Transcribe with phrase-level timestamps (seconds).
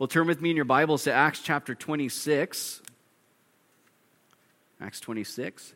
[0.00, 2.80] Well, turn with me in your Bibles to Acts chapter 26.
[4.80, 5.74] Acts 26.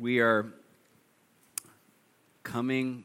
[0.00, 0.52] We are
[2.42, 3.04] coming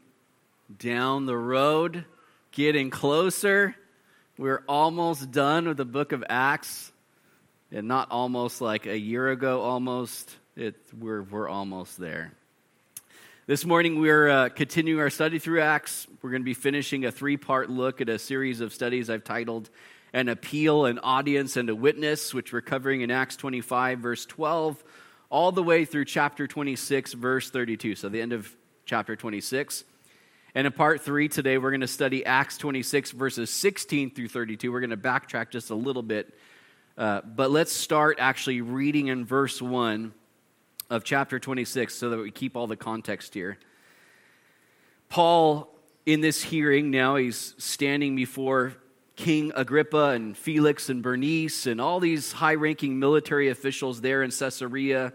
[0.80, 2.04] down the road,
[2.50, 3.76] getting closer.
[4.36, 6.90] We're almost done with the book of Acts.
[7.70, 10.34] And not almost like a year ago, almost.
[10.56, 12.32] It, we're, we're almost there.
[13.48, 16.06] This morning, we're uh, continuing our study through Acts.
[16.20, 19.24] We're going to be finishing a three part look at a series of studies I've
[19.24, 19.70] titled
[20.12, 24.84] An Appeal, an Audience, and a Witness, which we're covering in Acts 25, verse 12,
[25.30, 27.94] all the way through chapter 26, verse 32.
[27.94, 28.54] So, the end of
[28.84, 29.82] chapter 26.
[30.54, 34.70] And in part three today, we're going to study Acts 26, verses 16 through 32.
[34.70, 36.34] We're going to backtrack just a little bit.
[36.98, 40.12] Uh, but let's start actually reading in verse 1
[40.90, 43.58] of chapter 26 so that we keep all the context here.
[45.08, 45.74] Paul,
[46.06, 48.74] in this hearing, now he's standing before
[49.16, 54.30] King Agrippa and Felix and Bernice and all these high ranking military officials there in
[54.30, 55.12] Caesarea.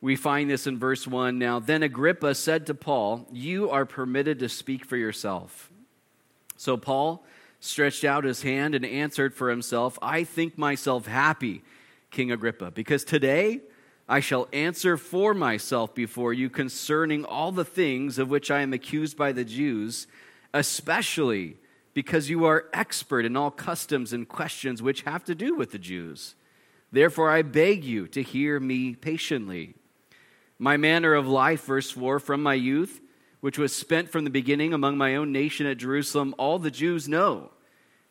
[0.00, 1.38] We find this in verse 1.
[1.38, 5.70] Now, then Agrippa said to Paul, You are permitted to speak for yourself.
[6.56, 7.24] So Paul
[7.60, 11.62] stretched out his hand and answered for himself, I think myself happy,
[12.10, 13.60] King Agrippa, because today
[14.08, 18.72] I shall answer for myself before you concerning all the things of which I am
[18.72, 20.06] accused by the Jews,
[20.54, 21.56] especially
[21.92, 25.78] because you are expert in all customs and questions which have to do with the
[25.78, 26.36] Jews.
[26.92, 29.74] Therefore, I beg you to hear me patiently.
[30.58, 33.00] My manner of life, verse 4, from my youth,
[33.40, 37.08] which was spent from the beginning among my own nation at Jerusalem, all the Jews
[37.08, 37.50] know.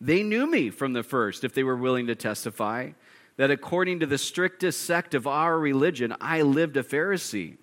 [0.02, 2.92] They knew me from the first, if they were willing to testify
[3.38, 7.58] that according to the strictest sect of our religion, I lived a Pharisee.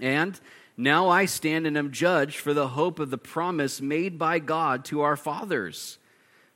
[0.00, 0.38] And
[0.76, 4.84] now I stand and am judged for the hope of the promise made by God
[4.86, 5.98] to our fathers.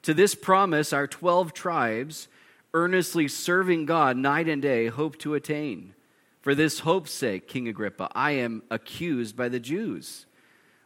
[0.02, 2.28] To this promise, our 12 tribes,
[2.74, 5.94] earnestly serving God night and day, hope to attain.
[6.40, 10.26] For this hope's sake, King Agrippa, I am accused by the Jews.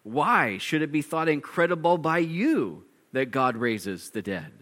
[0.02, 4.61] Why should it be thought incredible by you that God raises the dead?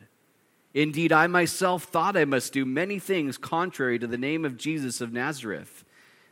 [0.72, 5.00] Indeed, I myself thought I must do many things contrary to the name of Jesus
[5.00, 5.84] of Nazareth.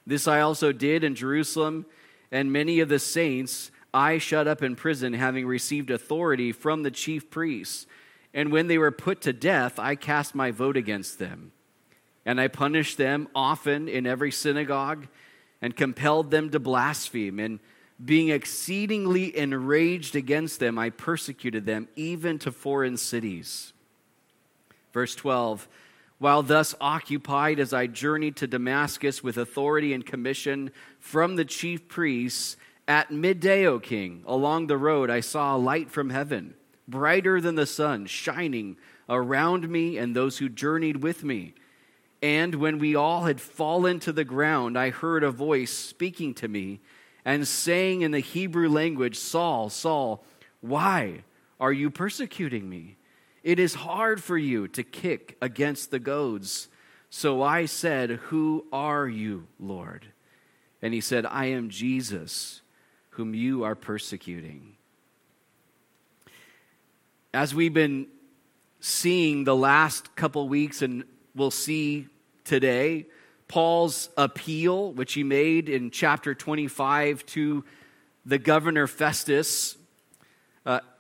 [0.07, 1.87] This I also did in Jerusalem,
[2.31, 6.91] and many of the saints I shut up in prison, having received authority from the
[6.91, 7.87] chief priests.
[8.33, 11.53] And when they were put to death, I cast my vote against them.
[12.25, 15.09] And I punished them often in every synagogue,
[15.61, 17.41] and compelled them to blaspheme.
[17.41, 17.59] And
[18.03, 23.73] being exceedingly enraged against them, I persecuted them, even to foreign cities.
[24.99, 25.69] Verse 12
[26.19, 31.87] While thus occupied as I journeyed to Damascus with authority and commission from the chief
[31.87, 32.57] priests,
[32.89, 36.55] at midday, O king, along the road I saw a light from heaven,
[36.89, 38.77] brighter than the sun, shining
[39.09, 41.55] around me and those who journeyed with me.
[42.21, 46.49] And when we all had fallen to the ground, I heard a voice speaking to
[46.49, 46.81] me
[47.25, 50.25] and saying in the Hebrew language, Saul, Saul,
[50.61, 51.23] why
[51.61, 52.97] are you persecuting me?
[53.43, 56.69] It is hard for you to kick against the goads.
[57.11, 60.07] So I said, Who are you, Lord?
[60.83, 62.61] And he said, I am Jesus,
[63.11, 64.77] whom you are persecuting.
[67.33, 68.07] As we've been
[68.81, 72.07] seeing the last couple weeks, and we'll see
[72.45, 73.07] today,
[73.49, 77.65] Paul's appeal, which he made in chapter 25 to
[78.27, 79.78] the governor Festus,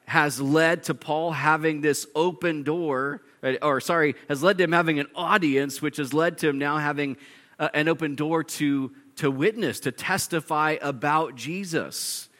[0.08, 4.72] has led to Paul having this open door, uh, or sorry, has led to him
[4.72, 7.18] having an audience, which has led to him now having
[7.58, 12.30] uh, an open door to, to witness, to testify about Jesus.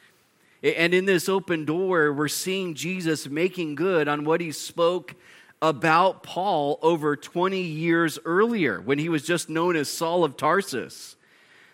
[0.63, 5.13] And in this open door, we're seeing Jesus making good on what he spoke
[5.61, 11.17] about Paul over 20 years earlier when he was just known as Saul of Tarsus.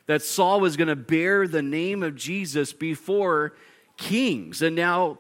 [0.08, 3.54] That Saul was going to bear the name of Jesus before
[3.96, 4.62] kings.
[4.62, 5.20] And now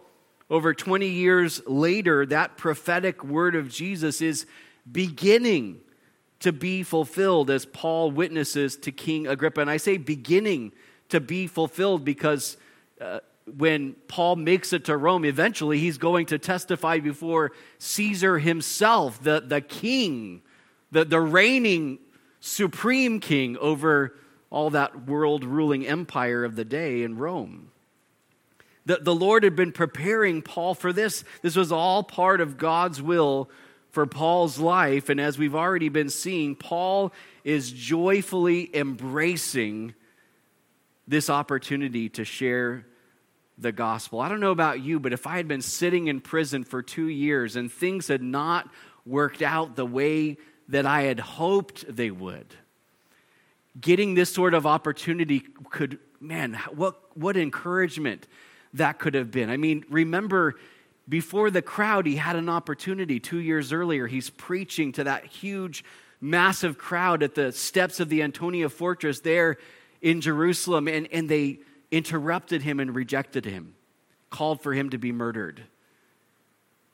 [0.50, 4.46] over 20 years later, that prophetic word of Jesus is
[4.90, 5.82] beginning
[6.40, 9.62] to be fulfilled as Paul witnesses to King Agrippa.
[9.62, 10.74] And I say beginning
[11.10, 12.58] to be fulfilled because
[13.02, 13.20] uh,
[13.58, 19.40] when Paul makes it to Rome, eventually he's going to testify before Caesar himself, the,
[19.40, 20.42] the king,
[20.92, 22.00] the, the reigning
[22.40, 24.16] supreme king over
[24.50, 27.72] all that world ruling empire of the day in Rome.
[28.86, 31.24] The, the Lord had been preparing Paul for this.
[31.42, 33.50] This was all part of God's will
[33.92, 35.10] for Paul's life.
[35.10, 39.94] And as we've already been seeing, Paul is joyfully embracing
[41.08, 42.86] this opportunity to share
[43.58, 44.20] the gospel.
[44.20, 47.08] I don't know about you, but if I had been sitting in prison for two
[47.08, 48.70] years and things had not
[49.06, 50.38] worked out the way
[50.68, 52.54] that I had hoped they would,
[53.80, 58.28] getting this sort of opportunity could, man, what, what encouragement
[58.76, 59.50] that could have been.
[59.50, 60.56] I mean, remember,
[61.08, 64.08] before the crowd, he had an opportunity two years earlier.
[64.08, 65.84] He's preaching to that huge,
[66.22, 69.58] massive crowd at the steps of the Antonia fortress there
[70.02, 71.60] in Jerusalem, and, and they
[71.92, 73.76] interrupted him and rejected him,
[74.30, 75.64] called for him to be murdered.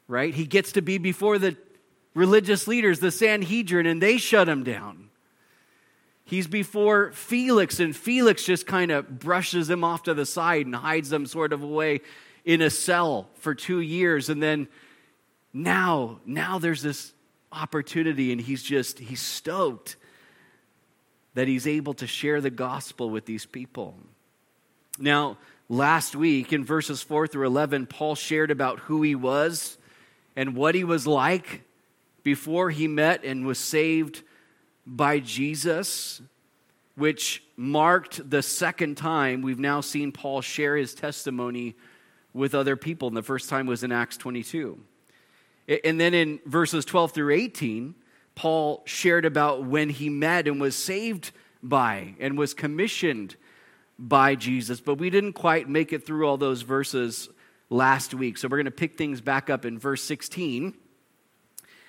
[0.08, 0.34] Right?
[0.34, 1.56] He gets to be before the
[2.14, 5.10] religious leaders, the Sanhedrin, and they shut him down.
[6.32, 10.74] He's before Felix, and Felix just kind of brushes him off to the side and
[10.74, 12.00] hides him sort of away
[12.46, 14.30] in a cell for two years.
[14.30, 14.70] And then
[15.52, 17.12] now, now there's this
[17.52, 19.98] opportunity, and he's just, he's stoked
[21.34, 23.98] that he's able to share the gospel with these people.
[24.98, 25.38] Now,
[25.68, 29.78] last week in verses 4 through 11, Paul shared about who he was
[30.38, 31.64] and what he was like
[32.24, 34.24] before he met and was saved
[34.86, 36.22] by Jesus,
[36.96, 41.76] which marked the second time we've now seen Paul share his testimony
[42.34, 43.08] with other people.
[43.08, 44.80] And the first time was in Acts 22.
[45.84, 47.96] And then in verses 12 through 18,
[48.36, 51.32] Paul shared about when he met and was saved
[51.62, 53.36] by and was commissioned
[54.00, 54.82] by Jesus.
[54.82, 57.30] But we didn't quite make it through all those verses
[57.70, 58.38] last week.
[58.38, 60.74] So we're going to pick things back up in verse 16.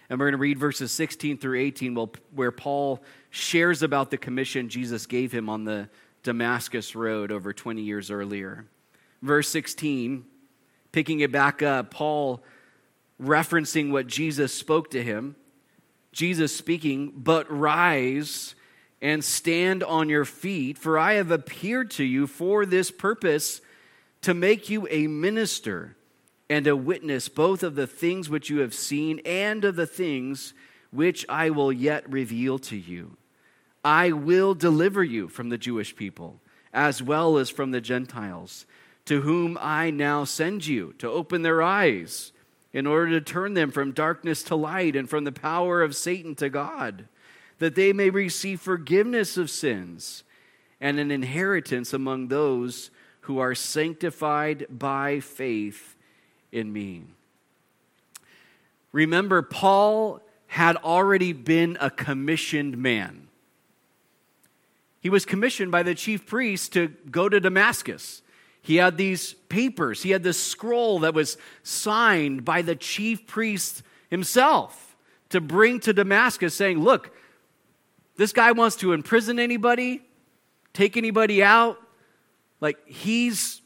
[0.09, 1.97] And we're going to read verses 16 through 18,
[2.35, 5.89] where Paul shares about the commission Jesus gave him on the
[6.23, 8.67] Damascus Road over 20 years earlier.
[9.23, 10.25] Verse 16,
[10.91, 12.43] picking it back up, Paul
[13.21, 15.37] referencing what Jesus spoke to him.
[16.13, 18.55] Jesus speaking, but rise
[19.01, 23.61] and stand on your feet, for I have appeared to you for this purpose
[24.23, 25.97] to make you a minister
[26.53, 30.53] and a witness both of the things which you have seen and of the things
[30.91, 33.17] which I will yet reveal to you.
[33.83, 36.41] I will deliver you from the Jewish people
[36.71, 38.67] as well as from the Gentiles,
[39.07, 42.33] to whom I now send you to open their eyes
[42.71, 46.35] in order to turn them from darkness to light and from the power of Satan
[46.35, 47.09] to God
[47.61, 50.23] that they may receive forgiveness of sins
[50.83, 52.91] and an inheritance among those
[53.23, 55.97] who are sanctified by faith
[56.53, 57.05] in me.
[58.93, 63.29] Remember, Paul had already been a commissioned man.
[65.01, 68.23] He was commissioned by the chief priest to go to Damascus.
[68.61, 73.83] He had these papers, he had this scroll that was signed by the chief priest
[74.11, 74.95] himself
[75.31, 77.17] to bring to Damascus, saying, Look,
[78.17, 80.03] this guy wants to imprison anybody,
[80.73, 81.79] take anybody out.
[82.61, 83.63] Like he's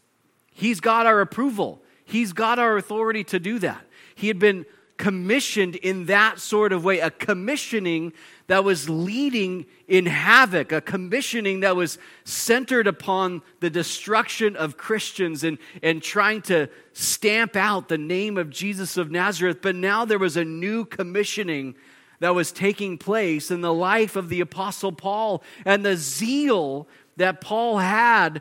[0.52, 1.82] he's got our approval.
[2.06, 3.84] He's got our authority to do that.
[4.14, 4.64] He had been
[4.96, 8.12] commissioned in that sort of way, a commissioning
[8.46, 15.44] that was leading in havoc, a commissioning that was centered upon the destruction of Christians
[15.44, 19.58] and, and trying to stamp out the name of Jesus of Nazareth.
[19.60, 21.74] But now there was a new commissioning
[22.20, 27.40] that was taking place in the life of the Apostle Paul and the zeal that
[27.40, 28.40] Paul had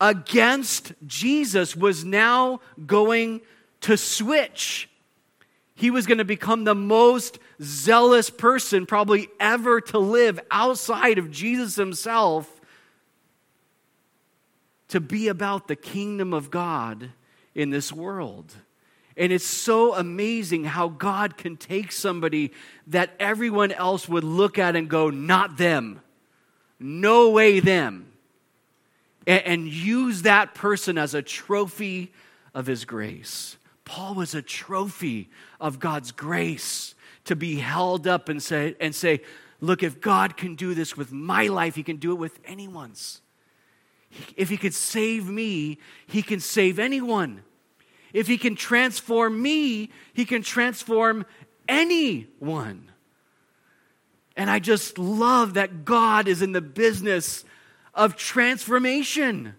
[0.00, 3.40] against Jesus was now going
[3.82, 4.88] to switch.
[5.74, 11.30] He was going to become the most zealous person probably ever to live outside of
[11.30, 12.60] Jesus himself
[14.88, 17.10] to be about the kingdom of God
[17.54, 18.52] in this world.
[19.16, 22.52] And it's so amazing how God can take somebody
[22.88, 26.00] that everyone else would look at and go, not them,
[26.78, 28.09] no way them,
[29.26, 32.12] and, and use that person as a trophy
[32.54, 33.56] of his grace.
[33.84, 39.20] Paul was a trophy of God's grace to be held up and say, and say,
[39.60, 43.20] Look, if God can do this with my life, he can do it with anyone's.
[44.36, 47.42] If he could save me, he can save anyone.
[48.12, 51.26] If he can transform me, he can transform
[51.68, 52.90] anyone.
[54.36, 57.44] And I just love that God is in the business
[57.94, 59.54] of transformation.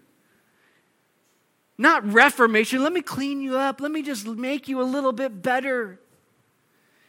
[1.78, 2.82] Not reformation.
[2.82, 3.80] Let me clean you up.
[3.80, 5.98] Let me just make you a little bit better.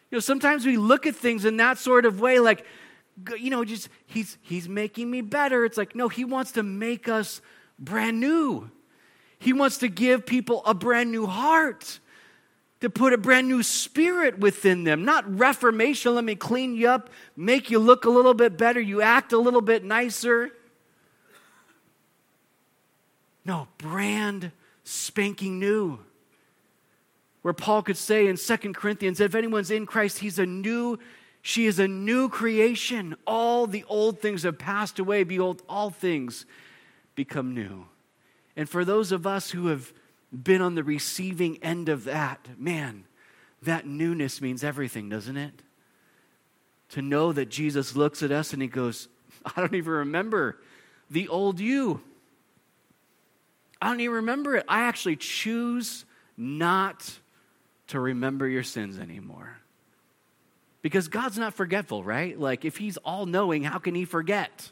[0.10, 2.66] You know, sometimes we look at things in that sort of way, like,
[3.38, 5.66] you know, just he's he's making me better.
[5.66, 7.42] It's like, no, he wants to make us
[7.78, 8.72] brand new.
[9.38, 12.00] He wants to give people a brand new heart,
[12.80, 15.04] to put a brand new spirit within them.
[15.04, 19.02] Not reformation, let me clean you up, make you look a little bit better, you
[19.02, 20.52] act a little bit nicer.
[23.46, 24.52] No, brand
[24.84, 26.00] spanking new.
[27.42, 30.98] Where Paul could say in 2 Corinthians, if anyone's in Christ, he's a new,
[31.42, 33.16] she is a new creation.
[33.28, 35.24] All the old things have passed away.
[35.24, 36.46] Behold, all things
[37.16, 37.86] become new.
[38.56, 39.92] And for those of us who have
[40.32, 43.04] been on the receiving end of that, man,
[43.62, 45.62] that newness means everything, doesn't it?
[46.90, 49.10] To know that Jesus looks at us and he goes,
[49.46, 50.60] I don't even remember
[51.10, 52.02] the old you.
[53.84, 54.64] I don't even remember it.
[54.70, 56.06] I actually choose
[56.38, 57.20] not
[57.88, 59.58] to remember your sins anymore.
[60.82, 62.40] Because God's not forgetful, right?
[62.40, 64.72] Like, if He's all knowing, how can He forget?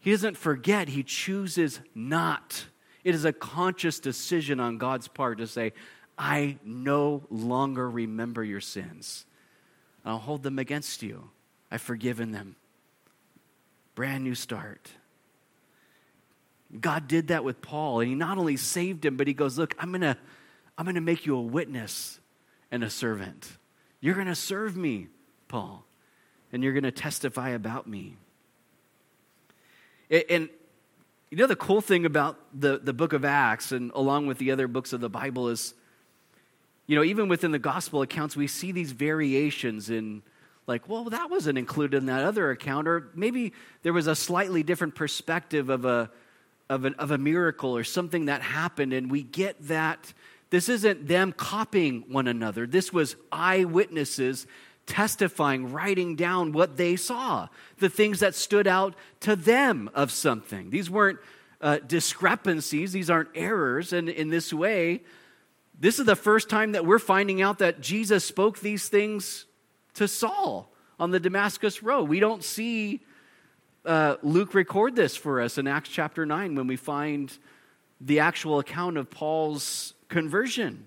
[0.00, 2.66] He doesn't forget, He chooses not.
[3.04, 5.72] It is a conscious decision on God's part to say,
[6.18, 9.24] I no longer remember your sins.
[10.04, 11.30] I'll hold them against you.
[11.70, 12.56] I've forgiven them.
[13.94, 14.90] Brand new start.
[16.80, 19.74] God did that with Paul, and he not only saved him, but he goes, Look,
[19.78, 20.16] I'm going to
[20.78, 22.18] I'm going to make you a witness
[22.70, 23.58] and a servant.
[24.00, 25.08] You're going to serve me,
[25.48, 25.84] Paul,
[26.52, 28.16] and you're going to testify about me.
[30.10, 30.48] And
[31.30, 34.50] you know, the cool thing about the, the book of Acts, and along with the
[34.50, 35.72] other books of the Bible, is,
[36.86, 40.22] you know, even within the gospel accounts, we see these variations in,
[40.66, 44.62] like, well, that wasn't included in that other account, or maybe there was a slightly
[44.62, 46.10] different perspective of a,
[46.68, 50.12] of, an, of a miracle or something that happened, and we get that.
[50.50, 52.66] This isn't them copying one another.
[52.66, 54.46] This was eyewitnesses
[54.86, 60.70] testifying, writing down what they saw, the things that stood out to them of something.
[60.70, 61.18] These weren't
[61.60, 63.92] uh, discrepancies, these aren't errors.
[63.92, 65.02] And in this way,
[65.78, 69.46] this is the first time that we're finding out that Jesus spoke these things
[69.94, 72.08] to Saul on the Damascus Road.
[72.08, 73.00] We don't see
[73.84, 77.36] uh, Luke record this for us in Acts chapter 9 when we find
[78.00, 80.86] the actual account of Paul's conversion.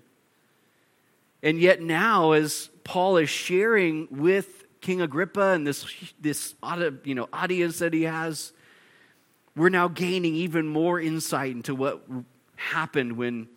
[1.42, 5.86] And yet, now, as Paul is sharing with King Agrippa and this,
[6.20, 6.54] this
[7.04, 8.52] you know, audience that he has,
[9.54, 12.02] we're now gaining even more insight into what
[12.56, 13.48] happened when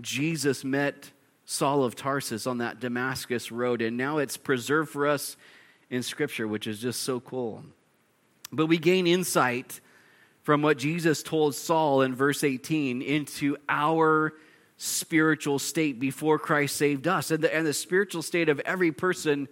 [0.00, 1.10] Jesus met
[1.44, 3.82] Saul of Tarsus on that Damascus road.
[3.82, 5.36] And now it's preserved for us
[5.90, 7.64] in Scripture, which is just so cool.
[8.56, 9.80] But we gain insight
[10.42, 14.32] from what Jesus told Saul in verse 18 into our
[14.78, 19.48] spiritual state before Christ saved us, and the, and the spiritual state of every person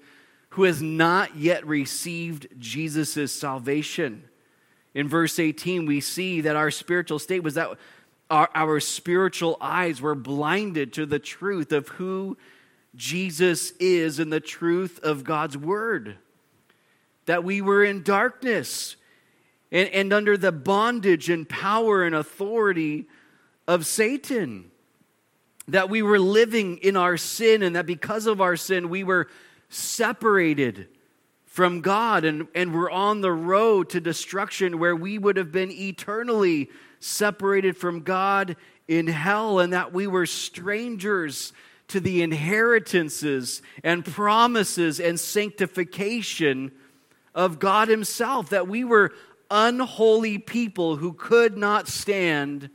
[0.51, 4.25] who has not yet received Jesus' salvation.
[4.95, 7.71] In verse 18, we see that our spiritual state was that
[8.31, 12.37] our, our spiritual eyes were blinded to the truth of who
[12.95, 16.17] Jesus is and the truth of God's word.
[17.27, 18.97] That we were in darkness
[19.73, 23.07] and, and under the bondage and power and authority
[23.67, 24.71] of Satan.
[25.69, 29.29] That we were living in our sin and that because of our sin we were
[29.69, 30.89] separated
[31.47, 35.71] from God and, and we're on the road to destruction where we would have been
[35.71, 38.57] eternally separated from God
[38.89, 41.53] in hell and that we were strangers
[41.89, 46.73] to the inheritances and promises and sanctification
[47.35, 49.13] of God Himself, that we were
[49.51, 52.71] unholy people who could not stand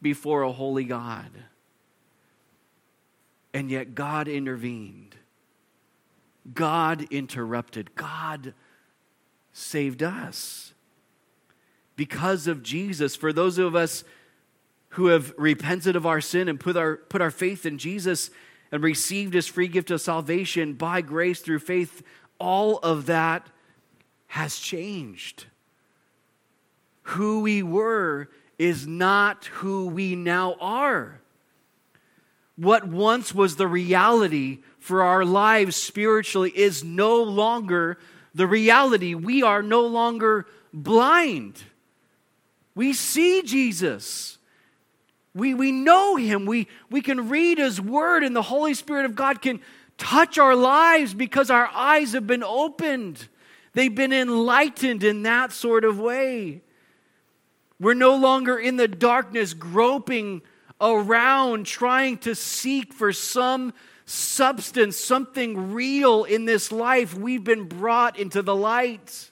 [0.00, 1.30] before a holy God.
[3.52, 5.16] And yet God intervened.
[6.52, 7.94] God interrupted.
[7.94, 8.54] God
[9.52, 10.74] saved us.
[11.96, 14.04] Because of Jesus, for those of us
[14.90, 18.30] who have repented of our sin and put our, put our faith in Jesus
[18.70, 22.02] and received his free gift of salvation by grace through faith,
[22.38, 23.48] all of that
[24.36, 25.46] has changed.
[27.02, 28.28] Who we were
[28.58, 31.20] is not who we now are
[32.56, 37.98] what once was the reality for our lives spiritually is no longer
[38.34, 39.14] the reality.
[39.14, 41.62] We are no longer blind.
[42.74, 44.38] We see Jesus.
[45.34, 46.46] We, we know him.
[46.46, 49.60] We, we can read his word, and the Holy Spirit of God can
[49.98, 53.28] touch our lives because our eyes have been opened.
[53.76, 56.62] They've been enlightened in that sort of way.
[57.78, 60.40] We're no longer in the darkness groping
[60.80, 63.74] around trying to seek for some
[64.06, 69.30] substance, something real in this life, we've been brought into the light.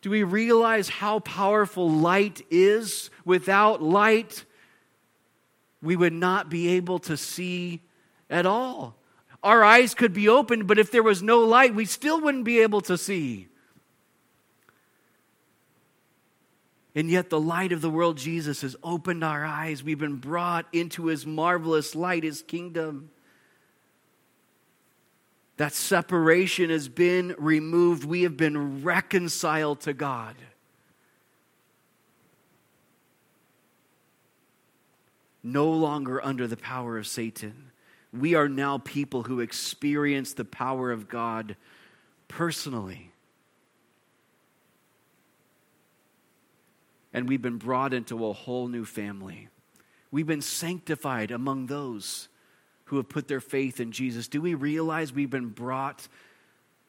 [0.00, 3.10] Do we realize how powerful light is?
[3.26, 4.46] Without light,
[5.82, 7.82] we would not be able to see
[8.30, 8.96] at all.
[9.42, 12.60] Our eyes could be opened, but if there was no light, we still wouldn't be
[12.60, 13.48] able to see.
[16.94, 19.82] And yet, the light of the world, Jesus, has opened our eyes.
[19.82, 23.10] We've been brought into his marvelous light, his kingdom.
[25.56, 28.04] That separation has been removed.
[28.04, 30.34] We have been reconciled to God.
[35.42, 37.69] No longer under the power of Satan.
[38.12, 41.56] We are now people who experience the power of God
[42.28, 43.12] personally.
[47.12, 49.48] And we've been brought into a whole new family.
[50.10, 52.28] We've been sanctified among those
[52.86, 54.26] who have put their faith in Jesus.
[54.26, 56.08] Do we realize we've been brought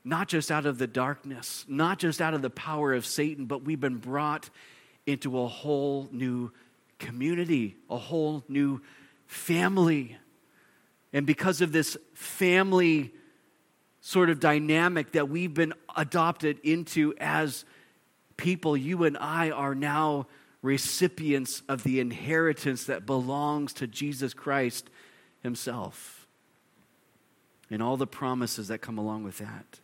[0.03, 3.63] not just out of the darkness, not just out of the power of Satan, but
[3.63, 4.49] we've been brought
[5.05, 6.51] into a whole new
[6.97, 8.81] community, a whole new
[9.27, 10.17] family.
[11.13, 13.13] And because of this family
[13.99, 17.65] sort of dynamic that we've been adopted into as
[18.37, 20.27] people, you and I are now
[20.61, 24.89] recipients of the inheritance that belongs to Jesus Christ
[25.43, 26.21] Himself
[27.71, 29.79] and all the promises that come along with that.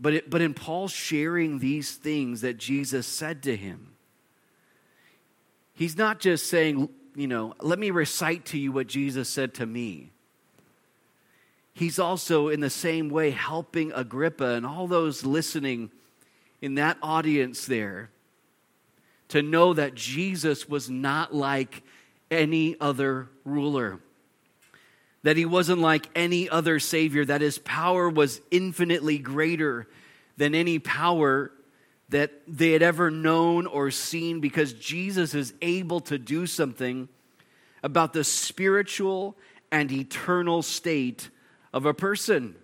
[0.00, 3.94] But, it, but in Paul sharing these things that Jesus said to him,
[5.74, 6.88] he's not just saying,
[7.18, 10.10] you know, let me recite to you what Jesus said to me.
[11.74, 15.90] He's also, in the same way, helping Agrippa and all those listening
[16.62, 18.10] in that audience there
[19.30, 21.82] to know that Jesus was not like
[22.30, 23.98] any other ruler,
[25.24, 29.88] that he wasn't like any other Savior, that his power was infinitely greater
[30.36, 31.50] than any power
[32.08, 37.08] that they had ever known or seen because Jesus is able to do something
[37.82, 39.36] about the spiritual
[39.70, 41.28] and eternal state
[41.72, 42.54] of a person.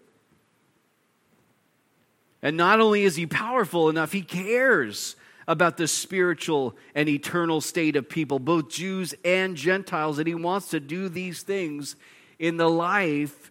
[2.43, 7.97] And not only is he powerful enough, he cares about the spiritual and eternal state
[7.97, 10.19] of people, both Jews and Gentiles.
[10.19, 11.97] And he wants to do these things
[12.39, 13.51] in the life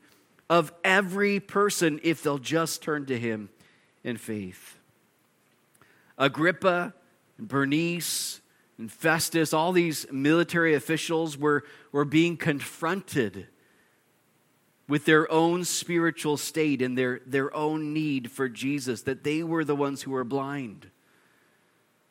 [0.49, 3.49] of every person if they'll just turn to him
[4.03, 4.77] in faith.
[6.17, 6.93] Agrippa,
[7.37, 8.41] and Bernice,
[8.77, 13.47] and Festus, all these military officials were, were being confronted
[14.87, 19.63] with their own spiritual state and their, their own need for Jesus, that they were
[19.63, 20.89] the ones who were blind.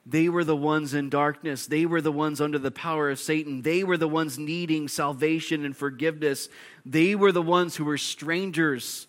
[0.05, 1.67] They were the ones in darkness.
[1.67, 3.63] They were the ones under the power of Satan.
[3.63, 6.49] They were the ones needing salvation and forgiveness.
[6.85, 9.07] They were the ones who were strangers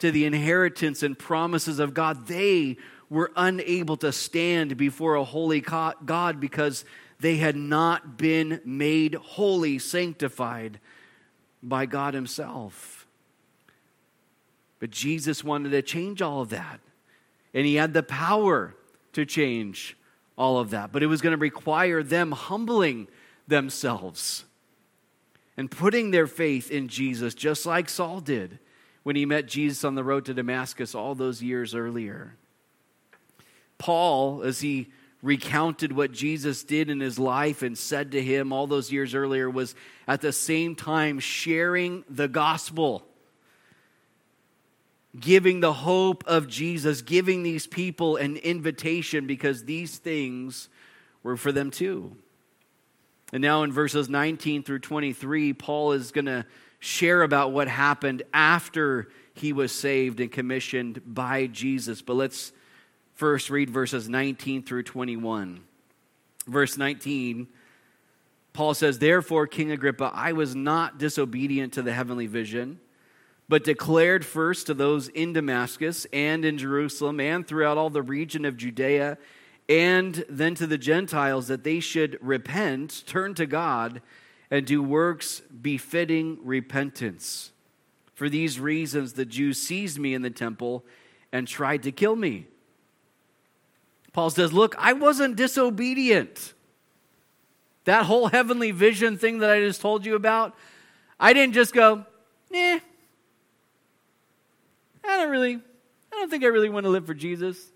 [0.00, 2.26] to the inheritance and promises of God.
[2.26, 2.76] They
[3.10, 6.84] were unable to stand before a holy God because
[7.20, 10.80] they had not been made holy, sanctified
[11.62, 13.06] by God Himself.
[14.80, 16.80] But Jesus wanted to change all of that,
[17.52, 18.74] and He had the power
[19.12, 19.96] to change
[20.36, 20.92] all of that.
[20.92, 23.08] But it was going to require them humbling
[23.46, 24.44] themselves
[25.56, 28.58] and putting their faith in Jesus, just like Saul did
[29.04, 32.36] when he met Jesus on the road to Damascus all those years earlier.
[33.78, 34.88] Paul, as he
[35.22, 39.48] recounted what Jesus did in his life and said to him all those years earlier,
[39.48, 39.74] was
[40.06, 43.06] at the same time sharing the gospel
[45.18, 50.68] giving the hope of Jesus, giving these people an invitation because these things
[51.22, 52.16] were for them too.
[53.32, 56.44] And now in verses 19 through 23, Paul is going to
[56.78, 62.02] share about what happened after he was saved and commissioned by Jesus.
[62.02, 62.52] But let's
[63.14, 65.60] first read verses 19 through 21.
[66.46, 67.48] Verse 19,
[68.52, 72.80] Paul says, Therefore, King Agrippa, I was not disobedient to the heavenly vision
[73.48, 78.44] but declared first to those in Damascus and in Jerusalem and throughout all the region
[78.44, 79.18] of Judea,
[79.68, 84.02] and then to the Gentiles that they should repent, turn to God,
[84.50, 87.50] and do works befitting repentance.
[88.14, 90.84] For these reasons, the Jews seized me in the temple
[91.32, 92.46] and tried to kill me.
[94.14, 96.54] Paul says, Look, I wasn't disobedient.
[97.84, 100.54] That whole heavenly vision thing that I just told you about,
[101.20, 102.06] I didn't just go,
[102.54, 102.78] eh,
[105.04, 107.72] I don't really, I don't think I really want to live for Jesus.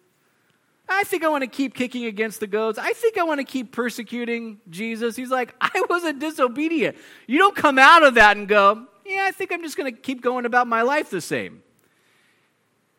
[0.88, 2.78] I think I want to keep kicking against the goats.
[2.78, 5.16] I think I want to keep persecuting Jesus.
[5.16, 6.96] He's like, I wasn't disobedient.
[7.26, 10.00] You don't come out of that and go, yeah, I think I'm just going to
[10.00, 11.62] keep going about my life the same.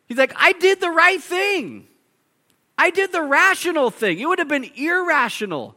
[0.06, 1.88] He's like, I did the right thing.
[2.80, 4.20] I did the rational thing.
[4.20, 5.76] It would have been irrational,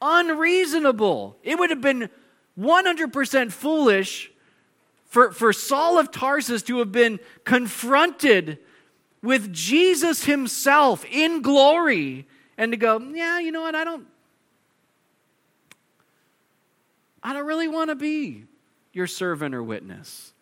[0.00, 1.36] unreasonable.
[1.42, 2.08] It would have been
[2.56, 4.30] 100% foolish
[5.06, 8.58] for, for Saul of Tarsus to have been confronted
[9.20, 13.74] with Jesus himself in glory and to go, yeah, you know what?
[13.74, 14.06] I don't
[17.24, 18.44] I don't really want to be
[18.92, 20.32] your servant or witness.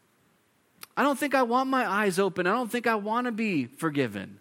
[0.94, 2.46] I don't think I want my eyes open.
[2.46, 4.39] I don't think I want to be forgiven.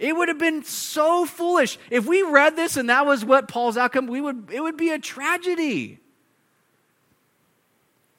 [0.00, 1.78] It would have been so foolish.
[1.90, 4.88] If we read this and that was what Paul's outcome, we would, it would be
[4.88, 5.98] a tragedy.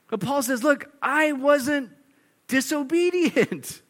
[0.08, 1.90] But Paul says, Look, I wasn't
[2.48, 3.82] disobedient.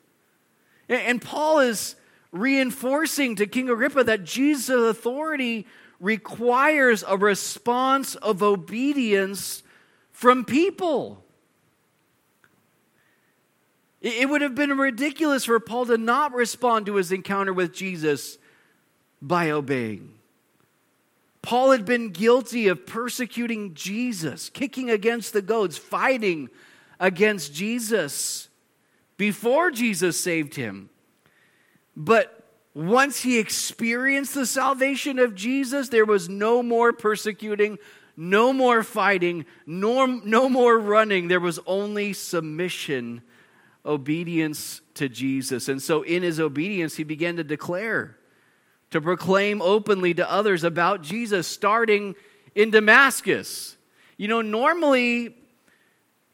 [0.87, 1.95] And Paul is
[2.31, 5.67] reinforcing to King Agrippa that Jesus' authority
[5.99, 9.63] requires a response of obedience
[10.11, 11.25] from people.
[14.01, 18.39] It would have been ridiculous for Paul to not respond to his encounter with Jesus
[19.21, 20.15] by obeying.
[21.43, 26.49] Paul had been guilty of persecuting Jesus, kicking against the goads, fighting
[26.99, 28.47] against Jesus
[29.17, 30.89] before Jesus saved him.
[31.95, 37.77] But once he experienced the salvation of Jesus, there was no more persecuting,
[38.15, 41.27] no more fighting, no, no more running.
[41.27, 43.21] There was only submission,
[43.85, 45.67] obedience to Jesus.
[45.67, 48.17] And so, in his obedience, he began to declare,
[48.91, 52.15] to proclaim openly to others about Jesus, starting
[52.55, 53.77] in Damascus.
[54.17, 55.35] You know, normally,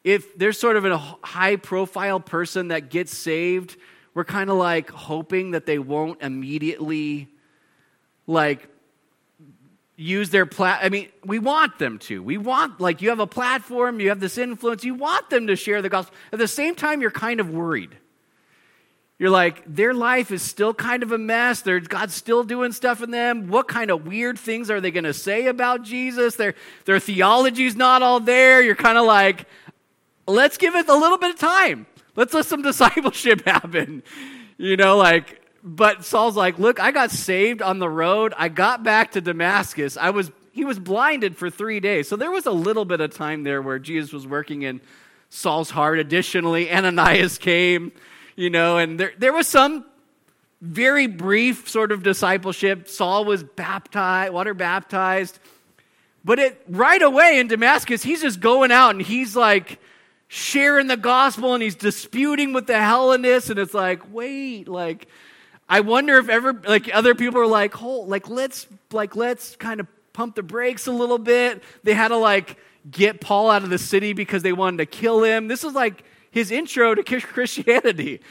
[0.04, 3.78] if there's sort of a high profile person that gets saved,
[4.14, 7.28] we're kind of like hoping that they won't immediately
[8.26, 8.68] like
[10.00, 12.22] use their plat I mean, we want them to.
[12.22, 15.56] We want like you have a platform, you have this influence, you want them to
[15.56, 16.16] share the gospel.
[16.32, 17.98] At the same time you're kind of worried.
[19.20, 21.62] You're like, their life is still kind of a mess.
[21.62, 23.48] They're, God's still doing stuff in them.
[23.48, 26.36] What kind of weird things are they going to say about Jesus?
[26.36, 26.54] Their,
[26.86, 28.62] their theology's not all there.
[28.62, 29.48] You're kind of like,
[30.28, 31.88] let's give it a little bit of time.
[32.16, 34.04] Let's let some discipleship happen.
[34.60, 38.34] You know, like, but Saul's like, look, I got saved on the road.
[38.38, 39.98] I got back to Damascus.
[39.98, 42.08] I was, he was blinded for three days.
[42.08, 44.80] So there was a little bit of time there where Jesus was working in
[45.30, 46.00] Saul's heart.
[46.00, 47.92] Additionally, Ananias came,
[48.38, 49.84] you know, and there, there was some
[50.62, 52.88] very brief sort of discipleship.
[52.88, 55.38] Saul was baptized, water baptized.
[56.24, 59.80] But it right away in Damascus, he's just going out and he's like,
[60.30, 65.08] sharing the gospel and he's disputing with the Hellenists, and it's like, wait, like,
[65.70, 69.80] I wonder if ever like other people are like, hold, like let's like let's kind
[69.80, 71.62] of pump the brakes a little bit.
[71.84, 72.58] They had to like
[72.90, 75.48] get Paul out of the city because they wanted to kill him.
[75.48, 78.22] This is like his intro to Christianity,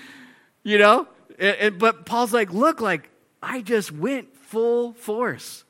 [0.62, 1.08] you know.
[1.38, 3.10] And, and, but Paul's like, look, like
[3.42, 5.64] I just went full force.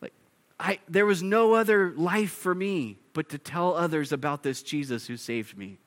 [0.00, 0.12] Like
[0.58, 5.06] I, there was no other life for me but to tell others about this Jesus
[5.06, 5.78] who saved me.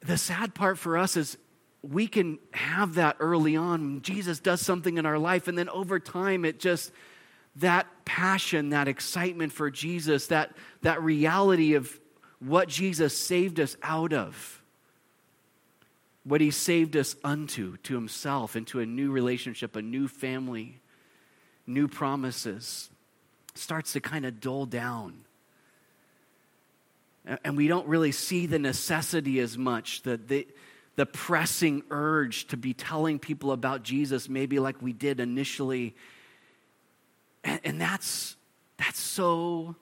[0.00, 1.36] The sad part for us is
[1.82, 4.02] we can have that early on.
[4.02, 6.92] Jesus does something in our life, and then over time, it just,
[7.56, 11.98] that passion, that excitement for Jesus, that, that reality of
[12.40, 14.62] what Jesus saved us out of,
[16.24, 20.80] what he saved us unto, to himself, into a new relationship, a new family,
[21.66, 22.90] new promises,
[23.54, 25.24] starts to kind of dull down
[27.44, 30.46] and we don't really see the necessity as much, the, the,
[30.98, 35.94] the pressing urge to be telling people about Jesus, maybe like we did initially.
[37.44, 38.34] And, and that's,
[38.78, 39.76] that's so,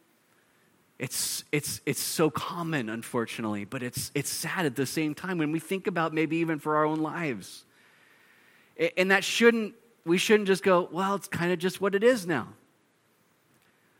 [0.98, 5.52] it's, it's, it's so common, unfortunately, but it's, it's sad at the same time when
[5.52, 7.64] we think about maybe even for our own lives.
[8.98, 9.72] And that shouldn't,
[10.04, 12.48] we shouldn't just go, well, it's kind of just what it is now.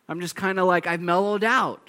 [0.07, 1.89] I'm just kind of like, I've mellowed out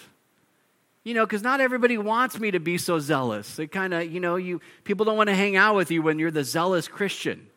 [1.08, 3.56] you know because not everybody wants me to be so zealous.
[3.56, 6.20] They kind of you know you people don't want to hang out with you when
[6.20, 7.48] you're the zealous christian.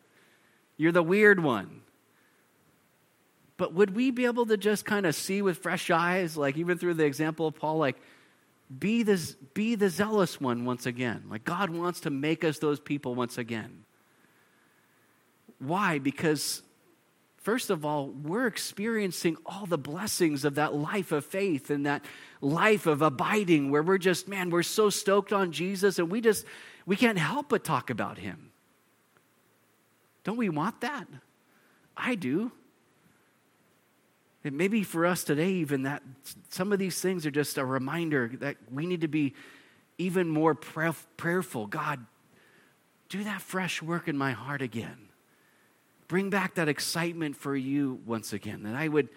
[0.77, 1.81] You're the weird one.
[3.57, 6.77] But would we be able to just kind of see with fresh eyes like even
[6.77, 7.97] through the example of paul like
[8.79, 11.25] be the, be the zealous one once again?
[11.29, 13.83] Like god wants to make us those people once again.
[15.59, 15.99] Why?
[15.99, 16.61] Because
[17.41, 22.05] First of all, we're experiencing all the blessings of that life of faith and that
[22.39, 26.45] life of abiding where we're just, man, we're so stoked on Jesus and we just,
[26.85, 28.51] we can't help but talk about him.
[30.23, 31.07] Don't we want that?
[31.97, 32.51] I do.
[34.43, 36.03] And maybe for us today, even that
[36.49, 39.33] some of these things are just a reminder that we need to be
[39.97, 41.65] even more prayerful.
[41.65, 42.05] God,
[43.09, 45.10] do that fresh work in my heart again
[46.11, 48.63] bring back that excitement for you once again.
[48.63, 49.07] That I would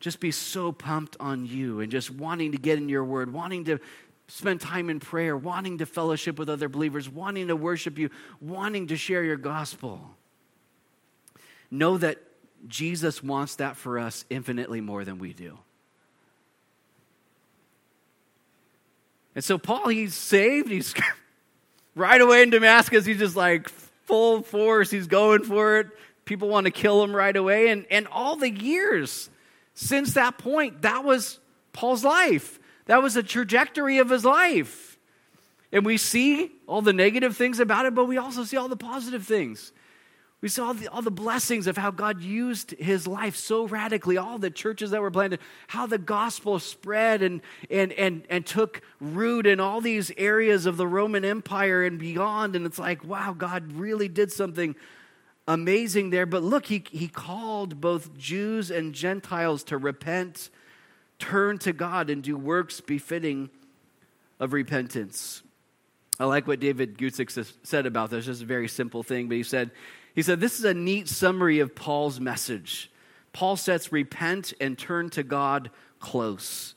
[0.00, 3.66] just be so pumped on you and just wanting to get in your word, wanting
[3.66, 3.78] to
[4.26, 8.10] spend time in prayer, wanting to fellowship with other believers, wanting to worship you,
[8.40, 10.00] wanting to share your gospel.
[11.70, 12.18] Know that
[12.66, 15.56] Jesus wants that for us infinitely more than we do.
[19.36, 20.72] And so, Paul, he's saved.
[20.72, 20.92] He's
[21.94, 23.04] right away in Damascus.
[23.04, 23.68] He's just like
[24.06, 24.90] full force.
[24.90, 25.86] He's going for it.
[26.26, 27.68] People want to kill him right away.
[27.68, 29.30] And, and all the years
[29.72, 31.38] since that point, that was
[31.72, 32.58] Paul's life.
[32.86, 34.98] That was the trajectory of his life.
[35.72, 38.76] And we see all the negative things about it, but we also see all the
[38.76, 39.72] positive things.
[40.40, 44.38] We saw the, all the blessings of how God used his life so radically, all
[44.38, 49.46] the churches that were planted, how the gospel spread and, and, and, and took root
[49.46, 52.54] in all these areas of the Roman Empire and beyond.
[52.54, 54.76] And it's like, wow, God really did something
[55.46, 56.26] amazing there.
[56.26, 60.50] But look, he, he called both Jews and Gentiles to repent,
[61.18, 63.50] turn to God, and do works befitting
[64.38, 65.42] of repentance.
[66.18, 68.26] I like what David Guzik said about this.
[68.26, 69.70] Just a very simple thing, but he said,
[70.14, 72.90] he said, This is a neat summary of Paul's message.
[73.32, 76.74] Paul sets repent and turn to God close,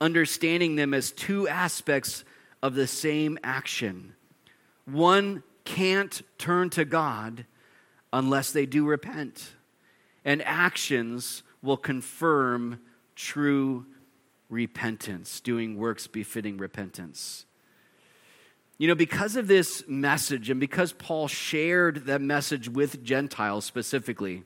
[0.00, 2.24] understanding them as two aspects
[2.62, 4.14] of the same action.
[4.84, 7.46] One can't turn to God
[8.12, 9.52] unless they do repent,
[10.24, 12.80] and actions will confirm
[13.14, 13.86] true
[14.48, 17.44] repentance, doing works befitting repentance.
[18.78, 24.44] You know, because of this message and because Paul shared that message with Gentiles specifically,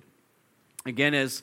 [0.87, 1.42] again, as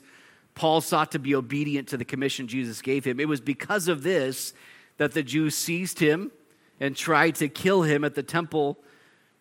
[0.56, 4.02] Paul sought to be obedient to the commission Jesus gave him, it was because of
[4.02, 4.52] this
[4.96, 6.32] that the Jews seized him
[6.80, 8.76] and tried to kill him at the temple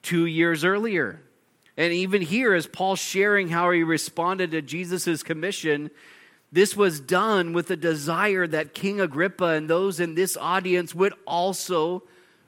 [0.03, 1.21] two years earlier.
[1.79, 5.89] And even here, as Paul's sharing how he responded to Jesus' commission,
[6.51, 11.13] this was done with a desire that King Agrippa and those in this audience would
[11.25, 12.03] also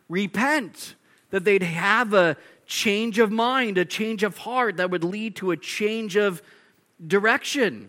[0.10, 0.96] repent,
[1.30, 5.52] that they'd have a change of mind, a change of heart that would lead to
[5.52, 6.42] a change of
[7.08, 7.88] direction.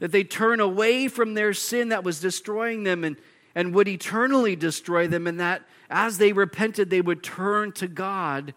[0.00, 3.16] That they turn away from their sin that was destroying them and,
[3.54, 8.54] and would eternally destroy them, and that as they repented, they would turn to God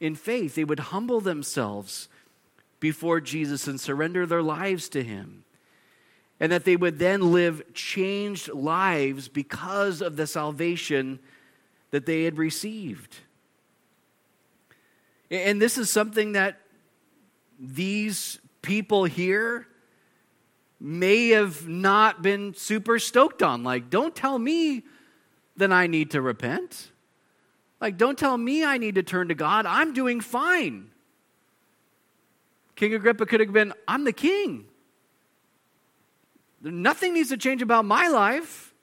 [0.00, 0.54] in faith.
[0.54, 2.08] They would humble themselves
[2.80, 5.44] before Jesus and surrender their lives to Him
[6.40, 11.20] and that they would then live changed lives because of the salvation
[11.90, 13.18] that they had received.
[15.30, 16.60] And this is something that
[17.58, 19.68] these people here
[20.80, 23.62] may have not been super stoked on.
[23.62, 24.82] Like, don't tell me
[25.58, 26.89] that I need to repent.
[27.80, 29.66] Like, don't tell me I need to turn to God.
[29.66, 30.90] I'm doing fine.
[32.76, 34.66] King Agrippa could have been, I'm the king.
[36.62, 38.74] Nothing needs to change about my life.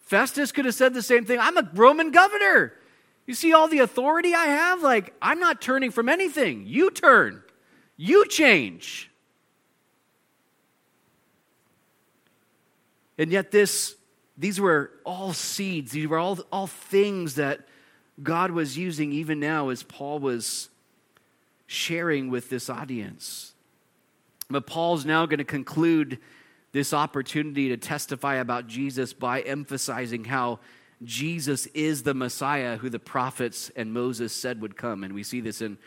[0.00, 1.38] Festus could have said the same thing.
[1.38, 2.74] I'm a Roman governor.
[3.26, 4.82] You see all the authority I have?
[4.82, 6.64] Like, I'm not turning from anything.
[6.66, 7.42] You turn,
[7.98, 9.10] you change.
[13.18, 13.96] And yet, this,
[14.38, 17.67] these were all seeds, these were all, all things that
[18.22, 20.68] God was using even now as Paul was
[21.66, 23.52] sharing with this audience.
[24.50, 26.18] But Paul's now going to conclude
[26.72, 30.60] this opportunity to testify about Jesus by emphasizing how
[31.04, 35.04] Jesus is the Messiah who the prophets and Moses said would come.
[35.04, 35.78] And we see this in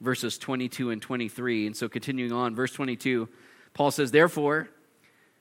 [0.00, 1.66] verses 22 and 23.
[1.66, 3.28] And so, continuing on, verse 22,
[3.74, 4.68] Paul says, Therefore,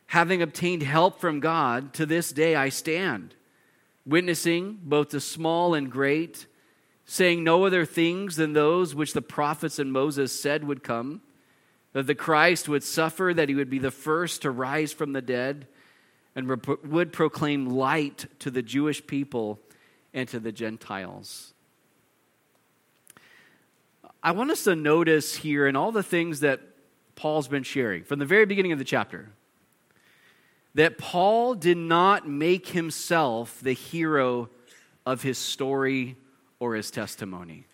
[0.07, 3.33] having obtained help from God, to this day I stand,
[4.05, 6.47] witnessing both the small and great,
[7.05, 11.21] saying no other things than those which the prophets and Moses said would come
[11.93, 15.21] that the Christ would suffer, that he would be the first to rise from the
[15.21, 15.65] dead,
[16.35, 19.61] and would proclaim light to the Jewish people
[20.13, 21.53] and to the Gentiles.
[24.21, 26.59] I want us to notice here in all the things that
[27.15, 29.29] Paul's been sharing from the very beginning of the chapter
[30.75, 34.49] that Paul did not make himself the hero
[35.05, 36.17] of his story
[36.59, 37.65] or his testimony.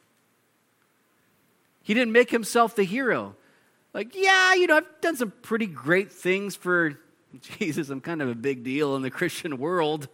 [1.83, 3.35] He didn't make himself the hero.
[3.93, 6.97] Like, yeah, you know, I've done some pretty great things for
[7.59, 7.89] Jesus.
[7.89, 10.07] I'm kind of a big deal in the Christian world.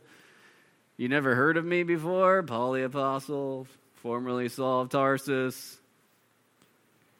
[0.95, 2.41] You never heard of me before?
[2.41, 5.77] Paul the Apostle, formerly Saul of Tarsus.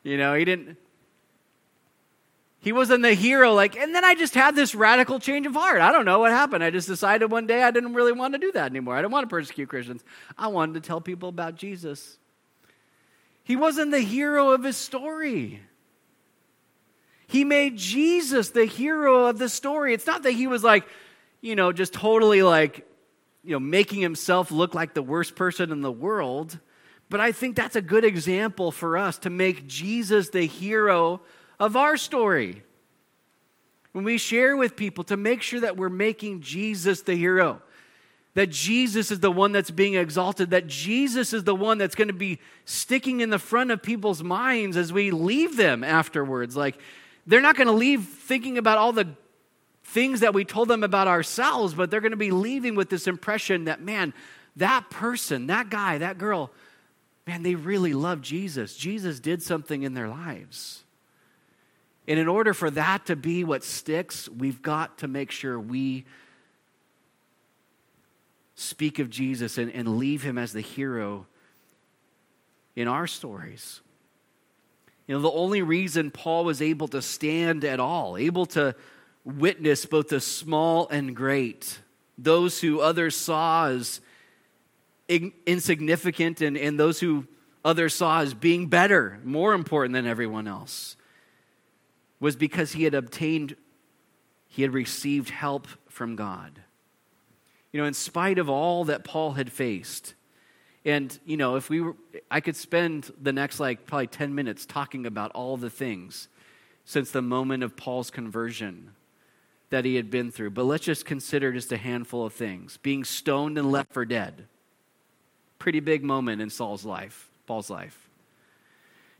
[0.04, 0.78] You know, he didn't.
[2.60, 5.80] He wasn't the hero, like, and then I just had this radical change of heart.
[5.80, 6.64] I don't know what happened.
[6.64, 8.96] I just decided one day I didn't really want to do that anymore.
[8.96, 10.04] I didn't want to persecute Christians.
[10.38, 12.18] I wanted to tell people about Jesus.
[13.44, 15.62] He wasn't the hero of his story.
[17.28, 19.94] He made Jesus the hero of the story.
[19.94, 20.86] It's not that he was like,
[21.42, 22.88] you know, just totally like
[23.48, 26.60] you know, making himself look like the worst person in the world.
[27.10, 31.22] But I think that's a good example for us to make Jesus the hero
[31.60, 32.64] of our story.
[33.92, 37.62] When we share with people, to make sure that we're making Jesus the hero,
[38.36, 42.10] that Jesus is the one that's being exalted, that Jesus is the one that's going
[42.10, 46.56] to be sticking in the front of people's minds as we leave them afterwards.
[46.56, 46.78] Like,
[47.26, 49.08] they're not going to leave thinking about all the
[49.84, 53.08] things that we told them about ourselves, but they're going to be leaving with this
[53.08, 54.14] impression that, man,
[54.58, 56.52] that person, that guy, that girl,
[57.26, 58.76] man, they really love Jesus.
[58.76, 60.84] Jesus did something in their lives.
[62.08, 66.06] And in order for that to be what sticks, we've got to make sure we
[68.56, 71.28] speak of Jesus and, and leave him as the hero
[72.76, 73.82] in our stories.
[75.08, 78.76] You know, the only reason Paul was able to stand at all, able to
[79.24, 81.80] witness both the small and great,
[82.18, 84.02] those who others saw as
[85.08, 87.26] insignificant and, and those who
[87.64, 90.96] others saw as being better, more important than everyone else,
[92.20, 93.56] was because he had obtained,
[94.48, 96.62] he had received help from God.
[97.72, 100.14] You know, in spite of all that Paul had faced,
[100.86, 101.96] and, you know, if we were,
[102.32, 106.30] I could spend the next like probably 10 minutes talking about all the things
[106.86, 108.92] since the moment of Paul's conversion
[109.70, 110.52] that he had been through.
[110.52, 112.78] But let's just consider just a handful of things.
[112.78, 114.48] Being stoned and left for dead.
[115.60, 118.08] Pretty big moment in Saul's life, Paul's life.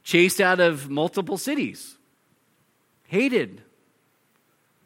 [0.04, 1.97] Chased out of multiple cities.
[3.08, 3.62] Hated.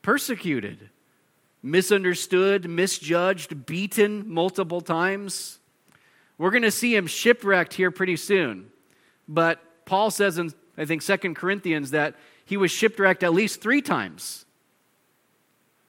[0.01, 0.89] Persecuted.
[1.61, 5.59] Misunderstood, misjudged, beaten multiple times
[6.41, 8.71] we're going to see him shipwrecked here pretty soon.
[9.27, 13.83] But Paul says in, I think, Second Corinthians that he was shipwrecked at least three
[13.83, 14.43] times.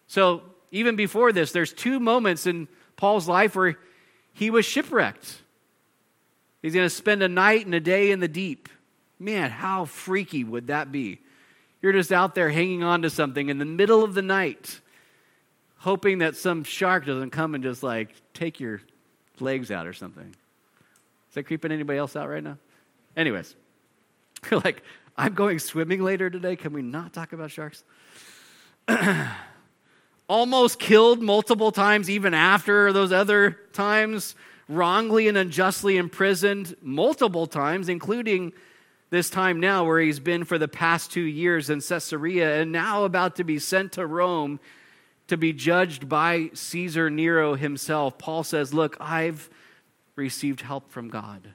[0.08, 3.78] So even before this, there's two moments in Paul's life where
[4.34, 5.40] he was shipwrecked.
[6.60, 8.68] He's going to spend a night and a day in the deep.
[9.18, 11.20] Man, how freaky would that be?
[11.82, 14.80] You're just out there hanging on to something in the middle of the night,
[15.78, 18.80] hoping that some shark doesn't come and just like take your
[19.40, 20.34] legs out or something.
[21.28, 22.56] Is that creeping anybody else out right now?
[23.16, 23.56] Anyways,
[24.50, 24.82] you're like,
[25.16, 26.56] I'm going swimming later today.
[26.56, 27.82] Can we not talk about sharks?
[30.28, 34.36] Almost killed multiple times, even after those other times.
[34.68, 38.52] Wrongly and unjustly imprisoned multiple times, including
[39.12, 43.04] this time now where he's been for the past two years in Caesarea and now
[43.04, 44.58] about to be sent to Rome
[45.26, 48.16] to be judged by Caesar Nero himself.
[48.16, 49.50] Paul says, Look, I've
[50.16, 51.46] received help from God.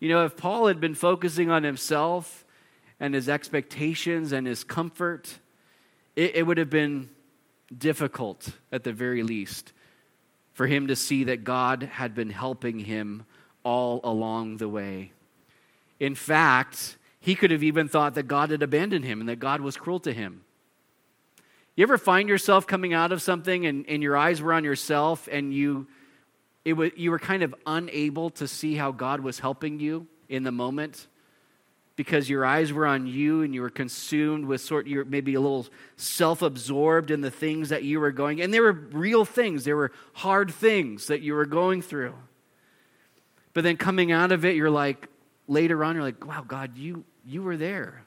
[0.00, 2.44] You know, if Paul had been focusing on himself
[2.98, 5.38] and his expectations and his comfort,
[6.16, 7.08] it, it, would have been
[7.76, 9.72] difficult, at the very least,
[10.54, 13.26] for him to see that God had been helping him
[13.66, 15.10] all along the way.
[15.98, 19.60] In fact, he could have even thought that God had abandoned him and that God
[19.60, 20.42] was cruel to him.
[21.74, 25.28] You ever find yourself coming out of something and, and your eyes were on yourself
[25.32, 25.88] and you,
[26.64, 30.44] it was, you were kind of unable to see how God was helping you in
[30.44, 31.08] the moment?
[31.96, 35.40] because your eyes were on you and you were consumed with sort you're maybe a
[35.40, 39.76] little self-absorbed in the things that you were going and there were real things there
[39.76, 42.12] were hard things that you were going through
[43.56, 45.08] but then coming out of it you're like
[45.48, 48.04] later on you're like wow god you you were there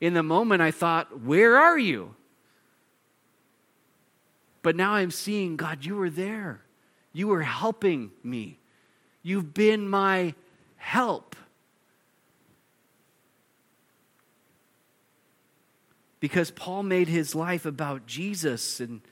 [0.00, 2.14] in the moment i thought where are you
[4.64, 6.62] but now I'm seeing, God, you were there.
[7.12, 8.58] You were helping me.
[9.22, 10.34] You've been my
[10.76, 11.36] help.
[16.18, 19.02] Because Paul made his life about Jesus and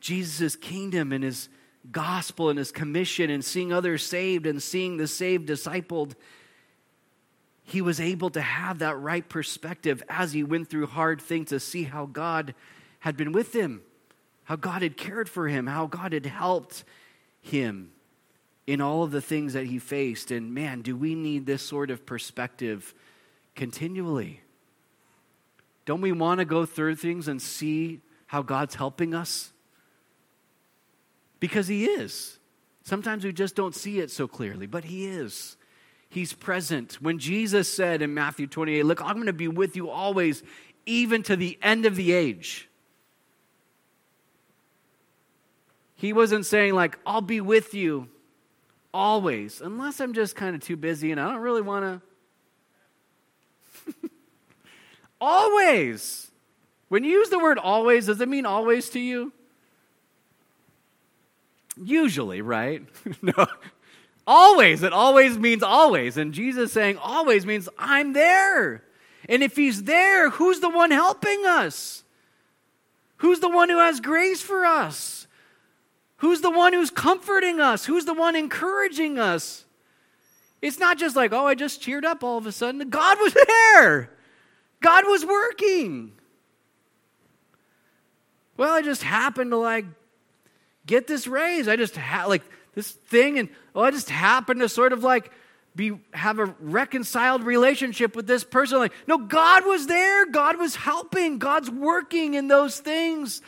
[0.00, 1.50] Jesus' kingdom and his
[1.92, 6.14] gospel and his commission and seeing others saved and seeing the saved discipled.
[7.64, 11.60] He was able to have that right perspective as he went through hard things to
[11.60, 12.54] see how God
[13.00, 13.82] had been with him
[14.48, 16.82] how God had cared for him, how God had helped
[17.42, 17.90] him
[18.66, 20.30] in all of the things that he faced.
[20.30, 22.94] And man, do we need this sort of perspective
[23.54, 24.40] continually?
[25.84, 29.52] Don't we want to go through things and see how God's helping us?
[31.40, 32.38] Because he is.
[32.82, 35.56] Sometimes we just don't see it so clearly, but he is.
[36.08, 36.94] He's present.
[37.00, 40.42] When Jesus said in Matthew 28, Look, I'm going to be with you always,
[40.86, 42.68] even to the end of the age.
[45.94, 48.08] He wasn't saying, like, I'll be with you
[48.94, 52.02] always, unless I'm just kind of too busy and I don't really want
[53.84, 54.00] to.
[55.20, 56.30] always.
[56.88, 59.32] When you use the word always, does it mean always to you?
[61.82, 62.82] Usually, right?
[63.22, 63.46] no.
[64.26, 64.82] Always.
[64.82, 66.16] It always means always.
[66.16, 68.84] And Jesus saying always means I'm there.
[69.28, 72.04] And if he's there, who's the one helping us?
[73.18, 75.26] Who's the one who has grace for us?
[76.18, 77.86] Who's the one who's comforting us?
[77.86, 79.64] Who's the one encouraging us?
[80.60, 82.88] It's not just like, oh, I just cheered up all of a sudden.
[82.90, 83.34] God was
[83.74, 84.10] there.
[84.80, 86.12] God was working.
[88.56, 89.86] Well, I just happened to like
[90.88, 91.68] get this raise.
[91.68, 92.42] I just had like
[92.74, 95.30] this thing, and oh, I just happened to sort of like
[95.76, 98.78] be have a reconciled relationship with this person.
[98.78, 100.26] Like, no, God was there.
[100.26, 101.38] God was helping.
[101.38, 103.40] God's working in those things.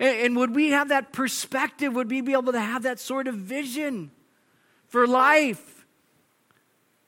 [0.00, 1.94] And, and would we have that perspective?
[1.94, 4.10] Would we be able to have that sort of vision
[4.88, 5.76] for life?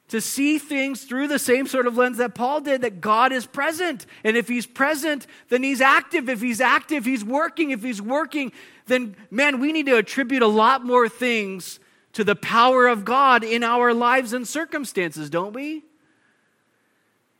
[0.08, 3.46] to see things through the same sort of lens that Paul did that God is
[3.46, 4.06] present.
[4.24, 6.28] And if he's present, then he's active.
[6.28, 7.70] If he's active, he's working.
[7.70, 8.52] If he's working,
[8.88, 11.80] then man, we need to attribute a lot more things
[12.14, 15.84] to the power of God in our lives and circumstances, don't we?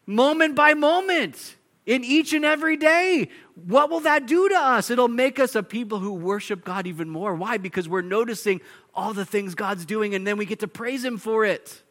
[0.07, 1.57] Moment by moment,
[1.89, 3.31] in each and every day.
[3.55, 4.91] What will that do to us?
[4.91, 7.35] It'll make us a people who worship God even more.
[7.35, 7.57] Why?
[7.57, 8.61] Because we're noticing
[8.95, 11.83] all the things God's doing and then we get to praise Him for it.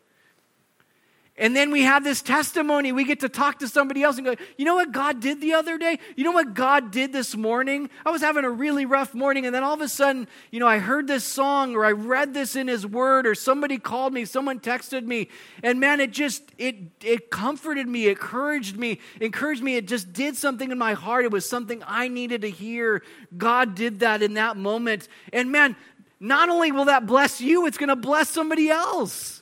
[1.39, 2.91] And then we have this testimony.
[2.91, 5.53] We get to talk to somebody else and go, you know what God did the
[5.53, 5.99] other day?
[6.15, 7.91] You know what God did this morning?
[8.03, 10.67] I was having a really rough morning, and then all of a sudden, you know,
[10.67, 14.25] I heard this song or I read this in His Word or somebody called me,
[14.25, 15.29] someone texted me,
[15.61, 19.75] and man, it just it it comforted me, it encouraged me, encouraged me.
[19.75, 21.23] It just did something in my heart.
[21.23, 23.03] It was something I needed to hear.
[23.37, 25.75] God did that in that moment, and man,
[26.19, 29.36] not only will that bless you, it's going to bless somebody else.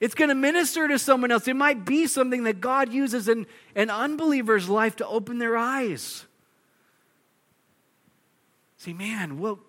[0.00, 1.46] It's going to minister to someone else.
[1.46, 3.46] It might be something that God uses in
[3.76, 6.24] an unbeliever's life to open their eyes.
[8.78, 9.60] See, man, well,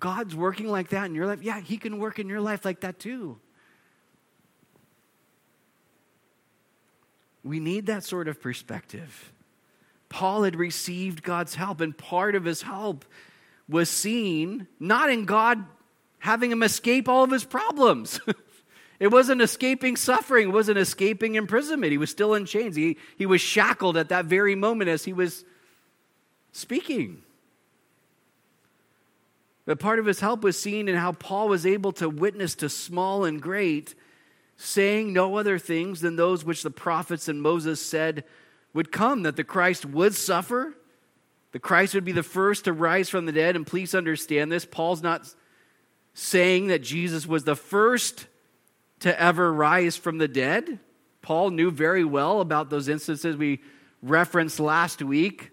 [0.00, 1.40] God's working like that in your life.
[1.40, 3.38] Yeah, He can work in your life like that too.
[7.44, 9.32] We need that sort of perspective.
[10.08, 13.04] Paul had received God's help, and part of his help
[13.68, 15.64] was seen not in God
[16.18, 18.18] having him escape all of his problems.
[18.98, 21.90] It wasn't escaping suffering, it wasn't escaping imprisonment.
[21.90, 22.76] He was still in chains.
[22.76, 25.44] He, he was shackled at that very moment as he was
[26.52, 27.22] speaking.
[29.66, 32.68] But part of his help was seen in how Paul was able to witness to
[32.68, 33.94] small and great,
[34.56, 38.24] saying no other things than those which the prophets and Moses said
[38.72, 40.74] would come that the Christ would suffer,
[41.52, 43.56] the Christ would be the first to rise from the dead.
[43.56, 45.26] And please understand this Paul's not
[46.14, 48.26] saying that Jesus was the first
[49.06, 50.80] to ever rise from the dead.
[51.22, 53.60] Paul knew very well about those instances we
[54.02, 55.52] referenced last week,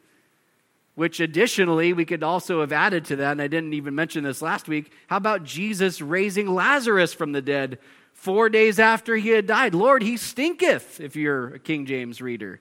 [0.96, 4.42] which additionally we could also have added to that, and I didn't even mention this
[4.42, 4.92] last week.
[5.06, 7.78] How about Jesus raising Lazarus from the dead
[8.12, 9.76] four days after he had died?
[9.76, 12.60] Lord, he stinketh, if you're a King James reader.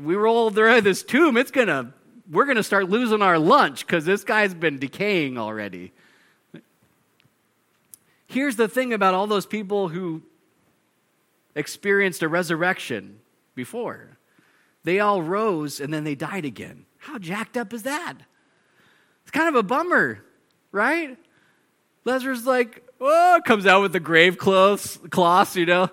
[0.00, 1.92] We roll there this tomb, it's gonna
[2.30, 5.92] we're gonna start losing our lunch because this guy's been decaying already.
[8.34, 10.20] Here's the thing about all those people who
[11.54, 13.20] experienced a resurrection
[13.54, 14.18] before
[14.82, 16.84] they all rose and then they died again.
[16.98, 18.16] How jacked up is that?
[19.22, 20.24] It's kind of a bummer,
[20.72, 21.16] right?
[22.04, 25.88] Lazarus like, oh, comes out with the grave clothes, cloths, you know.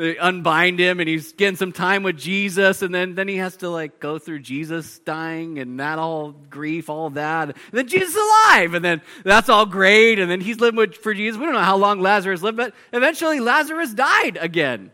[0.00, 3.58] They unbind him and he's getting some time with Jesus, and then, then he has
[3.58, 7.48] to like go through Jesus dying and that all grief, all that.
[7.50, 11.12] And then Jesus alive, and then that's all great, and then he's living with, for
[11.12, 11.38] Jesus.
[11.38, 14.90] We don't know how long Lazarus lived, but eventually Lazarus died again.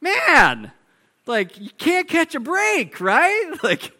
[0.00, 0.72] Man,
[1.26, 3.52] like you can't catch a break, right?
[3.62, 3.92] Like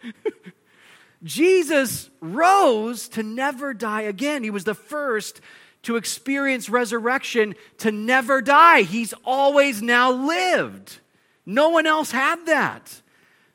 [1.23, 4.43] Jesus rose to never die again.
[4.43, 5.41] He was the first
[5.87, 8.81] to experience resurrection, to never die.
[8.81, 10.99] He's always now lived.
[11.45, 13.01] No one else had that.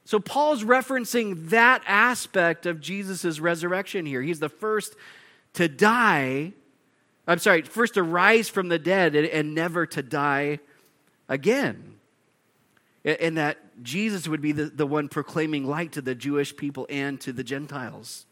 [0.07, 4.23] So Paul's referencing that aspect of Jesus' resurrection here.
[4.23, 4.97] He's the first
[5.53, 6.55] to die,
[7.27, 10.61] I'm sorry, first to rise from the dead and, and never to die
[11.29, 11.97] again.
[13.05, 17.21] And that Jesus would be the, the one proclaiming light to the Jewish people and
[17.21, 18.25] to the Gentiles.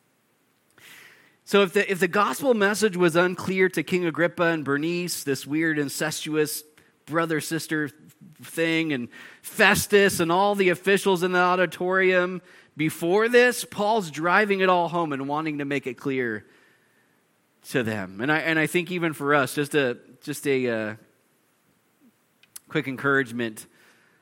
[1.51, 5.45] So if the, if the gospel message was unclear to King Agrippa and Bernice, this
[5.45, 6.63] weird incestuous
[7.07, 7.91] brother sister
[8.41, 9.09] thing, and
[9.43, 12.41] Festus and all the officials in the auditorium
[12.77, 16.47] before this, Paul's driving it all home and wanting to make it clear
[17.71, 18.21] to them.
[18.21, 20.95] And I, and I think even for us, just a, just a uh,
[22.69, 23.67] quick encouragement.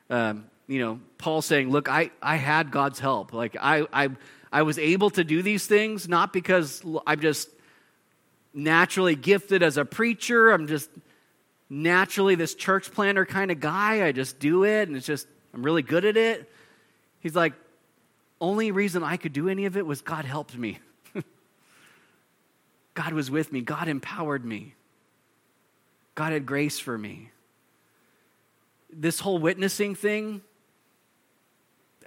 [0.09, 3.33] Um, you know, Paul saying, Look, I, I had God's help.
[3.33, 4.09] Like, I, I,
[4.51, 7.49] I was able to do these things not because I'm just
[8.53, 10.51] naturally gifted as a preacher.
[10.51, 10.89] I'm just
[11.69, 14.05] naturally this church planner kind of guy.
[14.05, 16.51] I just do it and it's just, I'm really good at it.
[17.19, 17.53] He's like,
[18.41, 20.79] only reason I could do any of it was God helped me.
[22.93, 23.61] God was with me.
[23.61, 24.75] God empowered me.
[26.15, 27.31] God had grace for me.
[28.91, 30.41] This whole witnessing thing,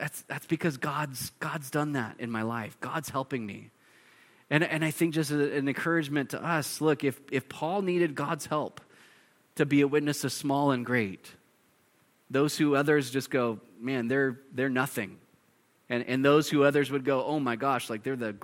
[0.03, 2.77] that's, that's because God's, God's done that in my life.
[2.81, 3.71] God's helping me.
[4.51, 8.47] And, and I think just an encouragement to us look, if, if Paul needed God's
[8.47, 8.81] help
[9.55, 11.31] to be a witness of small and great,
[12.31, 15.19] those who others just go, man, they're, they're nothing.
[15.89, 18.35] And, and those who others would go, oh my gosh, like they're the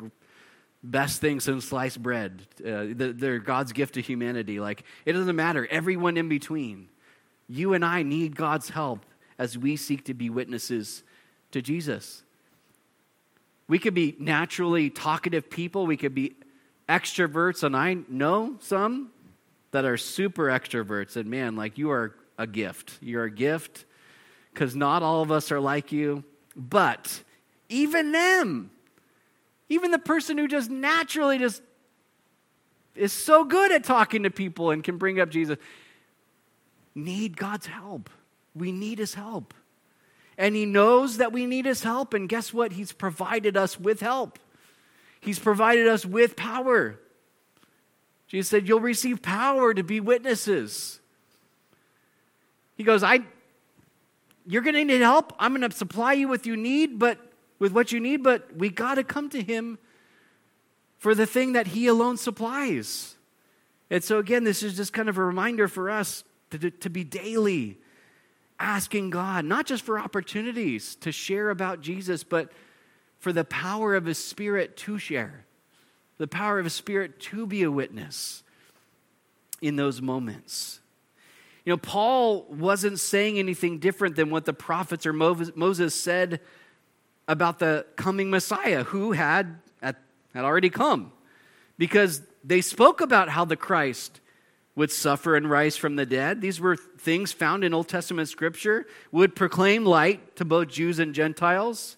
[0.84, 2.40] best thing since sliced bread.
[2.64, 4.60] Uh, they're God's gift to humanity.
[4.60, 6.88] Like it doesn't matter, everyone in between.
[7.48, 9.04] You and I need God's help
[9.38, 11.02] as we seek to be witnesses
[11.52, 12.22] to Jesus.
[13.68, 16.34] We could be naturally talkative people, we could be
[16.88, 19.10] extroverts, and I know some
[19.72, 22.98] that are super extroverts, and man, like you are a gift.
[23.02, 23.84] You're a gift
[24.52, 26.24] because not all of us are like you,
[26.56, 27.22] but
[27.68, 28.70] even them,
[29.68, 31.62] even the person who just naturally just
[32.94, 35.58] is so good at talking to people and can bring up Jesus,
[36.94, 38.10] need God's help.
[38.54, 39.54] We need his help.
[40.38, 42.14] And he knows that we need his help.
[42.14, 42.72] And guess what?
[42.72, 44.38] He's provided us with help,
[45.20, 46.98] he's provided us with power.
[48.28, 51.00] Jesus said, You'll receive power to be witnesses.
[52.76, 53.20] He goes, I
[54.46, 55.34] you're going to need help.
[55.38, 57.18] I'm going to supply you with you need, but
[57.58, 59.78] with what you need, but we got to come to him
[60.96, 63.16] for the thing that he alone supplies.
[63.90, 67.04] And so again, this is just kind of a reminder for us to, to be
[67.04, 67.78] daily
[68.58, 72.50] asking God, not just for opportunities to share about Jesus, but
[73.18, 75.44] for the power of his spirit to share,
[76.18, 78.42] the power of his spirit to be a witness
[79.60, 80.80] in those moments.
[81.64, 86.40] You know, Paul wasn't saying anything different than what the prophets or Moses said
[87.26, 89.96] about the coming Messiah who had, had
[90.36, 91.12] already come.
[91.76, 94.20] Because they spoke about how the Christ
[94.78, 96.40] would suffer and rise from the dead.
[96.40, 101.12] These were things found in Old Testament scripture, would proclaim light to both Jews and
[101.12, 101.96] Gentiles.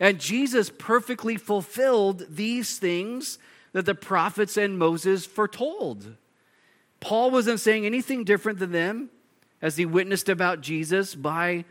[0.00, 3.38] And Jesus perfectly fulfilled these things
[3.72, 6.16] that the prophets and Moses foretold.
[7.00, 9.10] Paul wasn't saying anything different than them
[9.60, 11.66] as he witnessed about Jesus by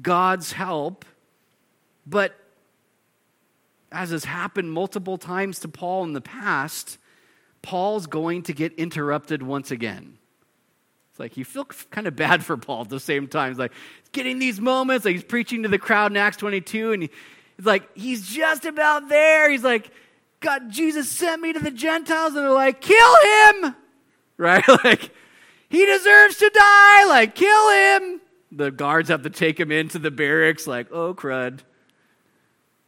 [0.00, 1.04] God's help.
[2.06, 2.32] But
[3.90, 6.96] as has happened multiple times to Paul in the past,
[7.62, 10.18] Paul's going to get interrupted once again.
[11.10, 13.50] It's like you feel kind of bad for Paul at the same time.
[13.50, 13.72] It's like
[14.12, 17.10] getting these moments, like he's preaching to the crowd in Acts 22, and he,
[17.56, 19.50] it's like he's just about there.
[19.50, 19.90] He's like,
[20.40, 23.74] God, Jesus sent me to the Gentiles, and they're like, kill him,
[24.36, 24.64] right?
[24.84, 25.10] like
[25.68, 27.04] he deserves to die.
[27.06, 28.20] Like kill him.
[28.52, 30.66] The guards have to take him into the barracks.
[30.66, 31.60] Like, oh crud.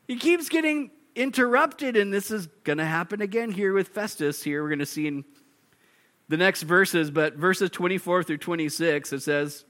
[0.07, 4.43] He keeps getting interrupted, and this is going to happen again here with Festus.
[4.43, 5.25] Here we're going to see in
[6.29, 9.65] the next verses, but verses 24 through 26, it says,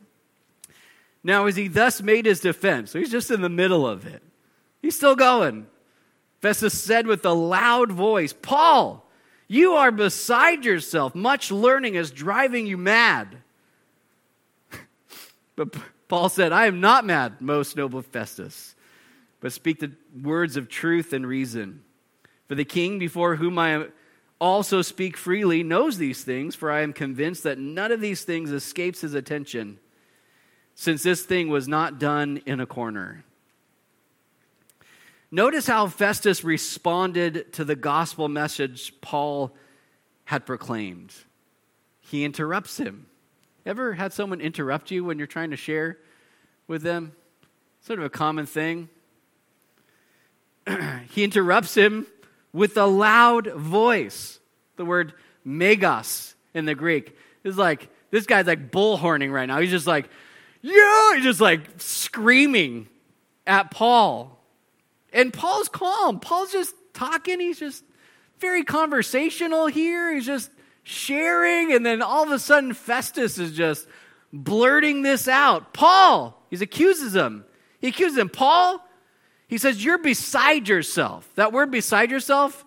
[1.24, 4.22] Now as he thus made his defense, so he's just in the middle of it,
[4.82, 5.66] he's still going.
[6.40, 9.06] Festus said with a loud voice, Paul,
[9.46, 11.14] you are beside yourself.
[11.14, 13.38] Much learning is driving you mad.
[15.56, 15.74] but
[16.08, 18.74] Paul said, I am not mad, most noble Festus
[19.40, 21.82] but speak the words of truth and reason.
[22.48, 23.86] For the king before whom I
[24.40, 28.50] also speak freely knows these things, for I am convinced that none of these things
[28.50, 29.78] escapes his attention,
[30.74, 33.24] since this thing was not done in a corner.
[35.30, 39.54] Notice how Festus responded to the gospel message Paul
[40.24, 41.14] had proclaimed.
[42.00, 43.06] He interrupts him.
[43.64, 45.98] Ever had someone interrupt you when you're trying to share
[46.66, 47.12] with them?
[47.82, 48.88] Sort of a common thing.
[51.10, 52.06] he interrupts him
[52.52, 54.38] with a loud voice.
[54.76, 55.14] The word
[55.44, 59.60] megas in the Greek is like, this guy's like bullhorning right now.
[59.60, 60.08] He's just like,
[60.62, 62.88] yeah, he's just like screaming
[63.46, 64.38] at Paul.
[65.12, 66.20] And Paul's calm.
[66.20, 67.40] Paul's just talking.
[67.40, 67.84] He's just
[68.38, 70.14] very conversational here.
[70.14, 70.50] He's just
[70.82, 71.72] sharing.
[71.72, 73.86] And then all of a sudden, Festus is just
[74.32, 75.72] blurting this out.
[75.72, 77.44] Paul, he accuses him.
[77.80, 78.86] He accuses him, Paul,
[79.50, 81.28] he says, You're beside yourself.
[81.34, 82.64] That word beside yourself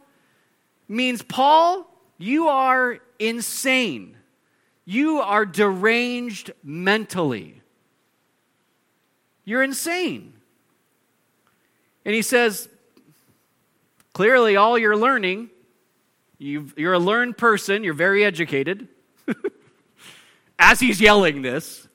[0.89, 4.17] means, Paul, you are insane.
[4.83, 7.61] You are deranged mentally.
[9.45, 10.33] You're insane.
[12.03, 12.67] And he says,
[14.11, 15.51] Clearly, all you're learning,
[16.37, 18.89] you are a learned person, you're very educated.
[20.59, 21.87] As he's yelling this,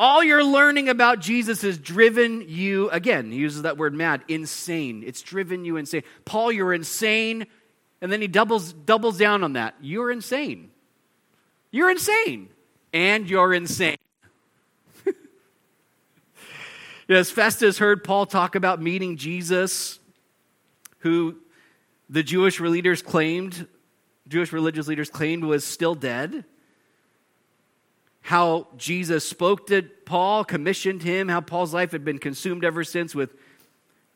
[0.00, 5.04] all your learning about Jesus has driven you, again, he uses that word mad, insane.
[5.06, 6.04] It's driven you insane.
[6.24, 7.46] Paul, you're insane.
[8.00, 9.74] And then he doubles, doubles down on that.
[9.82, 10.70] You're insane.
[11.70, 12.48] You're insane.
[12.94, 13.98] And you're insane.
[17.10, 19.98] As Festus heard Paul talk about meeting Jesus,
[21.00, 21.36] who
[22.08, 23.66] the Jewish leaders claimed,
[24.26, 26.46] Jewish religious leaders claimed was still dead.
[28.22, 33.14] How Jesus spoke to Paul, commissioned him, how Paul's life had been consumed ever since
[33.14, 33.34] with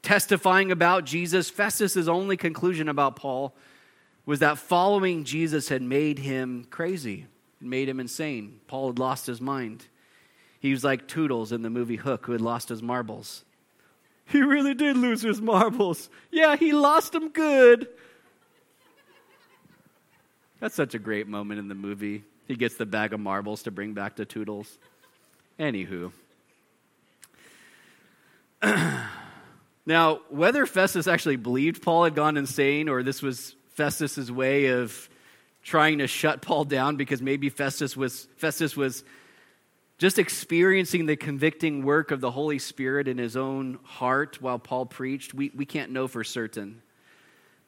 [0.03, 1.51] testifying about Jesus.
[1.51, 3.55] Festus's only conclusion about Paul
[4.27, 7.27] was that following Jesus had made him crazy,
[7.61, 8.61] made him insane.
[8.67, 9.87] Paul had lost his mind.
[10.61, 13.45] He was like Tootles in the movie Hook, who had lost his marbles.
[14.27, 16.09] He really did lose his marbles.
[16.31, 17.89] Yeah, he lost them good.
[20.61, 22.25] That's such a great moment in the movie.
[22.47, 24.79] He gets the bag of marbles to bring back to Tootles.
[25.59, 26.13] Anywho.
[29.87, 35.09] now, whether Festus actually believed Paul had gone insane or this was Festus's way of
[35.63, 39.05] trying to shut Paul down because maybe Festus was Festus was
[39.99, 44.87] just experiencing the convicting work of the Holy Spirit in his own heart while Paul
[44.87, 46.83] preached, we, we can't know for certain.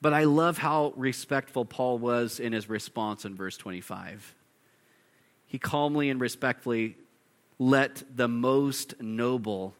[0.00, 4.34] But I love how respectful Paul was in his response in verse 25.
[5.46, 6.96] He calmly and respectfully
[7.58, 9.74] let the most noble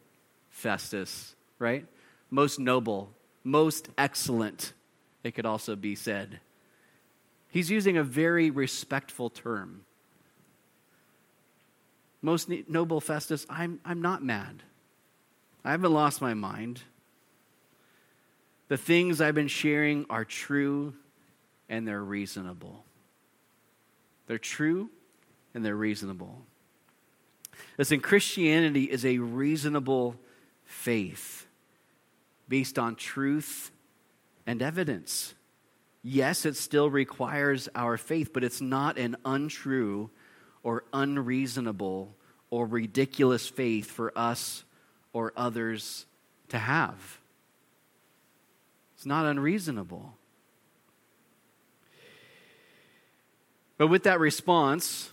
[0.49, 1.87] Festus, right?
[2.31, 3.13] Most noble,
[3.45, 4.73] most excellent,
[5.23, 6.41] it could also be said.
[7.49, 9.85] He's using a very respectful term.
[12.23, 14.63] Most noble Festus, I'm, I'm not mad.
[15.65, 16.83] I haven't lost my mind.
[18.69, 20.95] The things I've been sharing are true
[21.69, 22.85] and they're reasonable.
[24.27, 24.91] They're true
[25.57, 26.43] and they're reasonable.
[27.79, 30.15] Listen, Christianity is a reasonable
[30.67, 31.47] faith
[32.47, 33.71] based on truth
[34.47, 35.35] and evidence.
[36.03, 40.11] Yes, it still requires our faith, but it's not an untrue
[40.63, 42.15] or unreasonable
[42.51, 44.63] or ridiculous faith for us
[45.15, 46.05] or others
[46.51, 47.19] to have.
[48.95, 50.13] It's not unreasonable.
[53.79, 55.13] But with that response,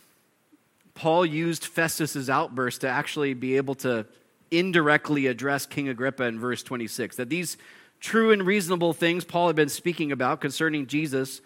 [0.95, 4.05] Paul used Festus's outburst to actually be able to
[4.51, 7.15] indirectly address King Agrippa in verse 26.
[7.15, 7.57] That these
[7.99, 11.41] true and reasonable things Paul had been speaking about concerning Jesus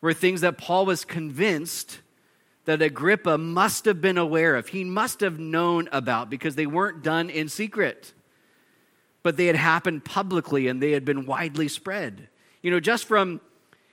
[0.00, 2.00] were things that Paul was convinced
[2.64, 4.68] that Agrippa must have been aware of.
[4.68, 8.12] He must have known about because they weren't done in secret,
[9.22, 12.28] but they had happened publicly and they had been widely spread.
[12.62, 13.40] You know, just from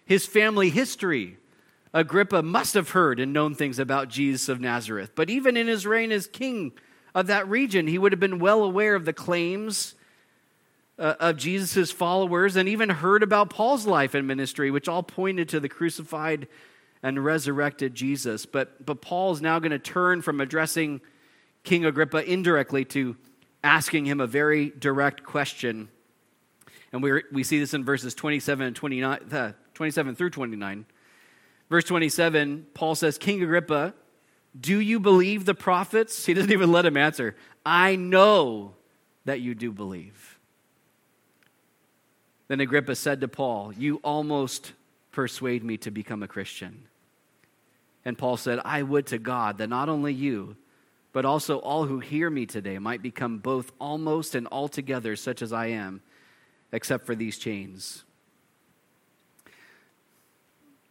[0.06, 1.38] his family history,
[1.96, 5.14] Agrippa must have heard and known things about Jesus of Nazareth.
[5.16, 6.74] But even in his reign as king
[7.16, 9.96] of that region, he would have been well aware of the claims
[11.00, 15.48] uh, of Jesus' followers and even heard about Paul's life and ministry, which all pointed
[15.50, 16.50] to the crucified
[17.02, 18.46] and resurrected Jesus.
[18.46, 21.00] But, but Paul is now going to turn from addressing
[21.64, 23.16] King Agrippa indirectly to
[23.64, 25.88] asking him a very direct question.
[26.92, 30.86] And we we see this in verses 27 and 29, uh, 27 through 29.
[31.70, 33.94] Verse 27, Paul says, King Agrippa,
[34.60, 36.26] do you believe the prophets?
[36.26, 37.36] He doesn't even let him answer.
[37.66, 38.74] I know
[39.26, 40.40] that you do believe.
[42.48, 44.74] Then Agrippa said to Paul, You almost
[45.12, 46.88] persuade me to become a Christian.
[48.04, 50.56] And Paul said, I would to God that not only you,
[51.12, 55.52] but also all who hear me today might become both almost and altogether such as
[55.52, 56.02] I am,
[56.72, 58.04] except for these chains.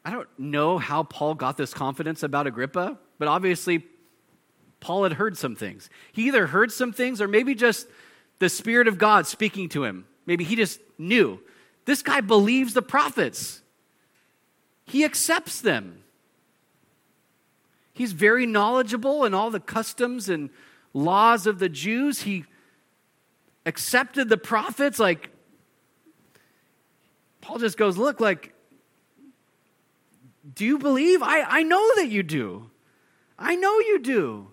[0.05, 3.85] I don't know how Paul got this confidence about Agrippa, but obviously
[4.81, 5.89] Paul had heard some things.
[6.13, 7.87] He either heard some things or maybe just
[8.39, 10.05] the Spirit of God speaking to him.
[10.27, 11.41] Maybe he just knew.
[11.87, 13.63] This guy believes the prophets,
[14.87, 16.01] he accepts them.
[17.95, 20.51] He's very knowledgeable in all the customs and
[20.93, 22.23] laws of the Jews.
[22.23, 22.45] He
[23.65, 24.99] accepted the prophets.
[24.99, 25.31] Like,
[27.41, 28.54] Paul just goes, Look, like,
[30.53, 31.23] do you believe?
[31.23, 32.71] I, I know that you do.
[33.39, 34.49] I know you do.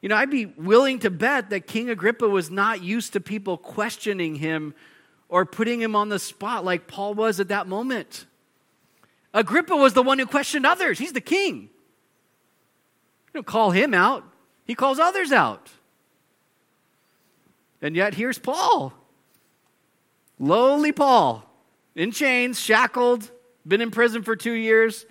[0.00, 3.56] You know, I'd be willing to bet that King Agrippa was not used to people
[3.56, 4.74] questioning him
[5.28, 8.26] or putting him on the spot like Paul was at that moment.
[9.32, 10.98] Agrippa was the one who questioned others.
[10.98, 11.62] He's the king.
[11.62, 14.24] You don't call him out,
[14.64, 15.70] he calls others out.
[17.82, 18.94] And yet here's Paul.
[20.38, 21.44] Lowly Paul
[21.94, 23.30] in chains, shackled,
[23.66, 25.06] been in prison for two years.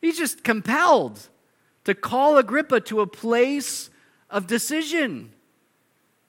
[0.00, 1.28] He's just compelled
[1.84, 3.90] to call Agrippa to a place
[4.30, 5.32] of decision,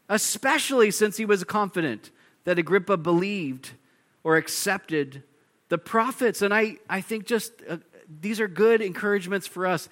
[0.07, 2.11] especially since he was confident
[2.45, 3.71] that Agrippa believed
[4.23, 5.23] or accepted
[5.69, 6.41] the prophets.
[6.41, 7.77] And I, I think just uh,
[8.21, 9.89] these are good encouragements for us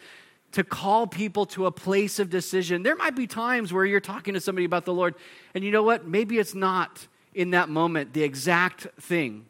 [0.54, 2.84] to call people to a place of decision.
[2.84, 5.16] There might be times where you're talking to somebody about the Lord,
[5.54, 6.08] and you know what?
[6.08, 9.46] Maybe it's not in that moment the exact thing.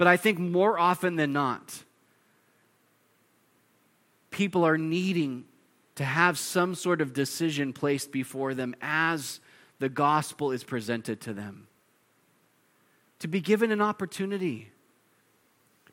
[0.00, 1.84] But I think more often than not,
[4.30, 5.44] people are needing
[5.96, 9.40] to have some sort of decision placed before them as
[9.78, 11.66] the gospel is presented to them.
[13.18, 14.70] To be given an opportunity.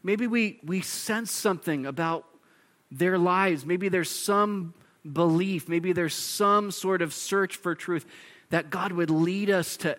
[0.01, 2.23] Maybe we, we sense something about
[2.89, 3.65] their lives.
[3.65, 4.73] Maybe there's some
[5.11, 5.67] belief.
[5.67, 8.05] Maybe there's some sort of search for truth
[8.51, 9.97] that God would lead us to,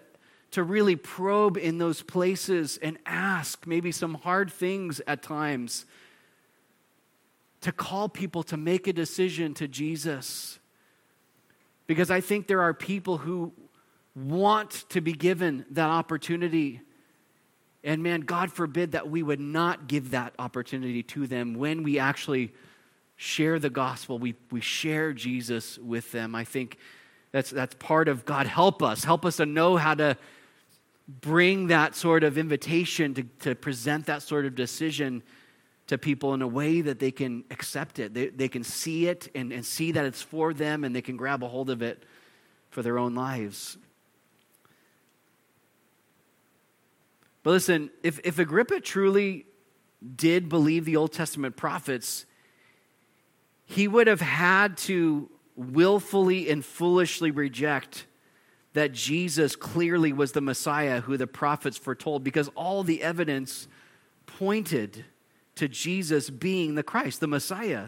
[0.52, 5.84] to really probe in those places and ask maybe some hard things at times
[7.60, 10.58] to call people to make a decision to Jesus.
[11.86, 13.52] Because I think there are people who
[14.14, 16.80] want to be given that opportunity.
[17.84, 21.98] And man, God forbid that we would not give that opportunity to them when we
[21.98, 22.52] actually
[23.16, 26.36] share the gospel, we, we share Jesus with them.
[26.36, 26.78] I think
[27.32, 28.46] that's, that's part of God.
[28.46, 29.02] Help us.
[29.02, 30.16] Help us to know how to
[31.08, 35.22] bring that sort of invitation, to, to present that sort of decision
[35.86, 38.12] to people in a way that they can accept it.
[38.12, 41.16] They, they can see it and, and see that it's for them and they can
[41.16, 42.04] grab a hold of it
[42.68, 43.78] for their own lives.
[47.42, 49.46] But listen, if, if Agrippa truly
[50.14, 52.26] did believe the Old Testament prophets,
[53.64, 58.06] he would have had to willfully and foolishly reject
[58.78, 63.66] that Jesus clearly was the Messiah who the prophets foretold because all the evidence
[64.24, 65.04] pointed
[65.56, 67.86] to Jesus being the Christ, the Messiah,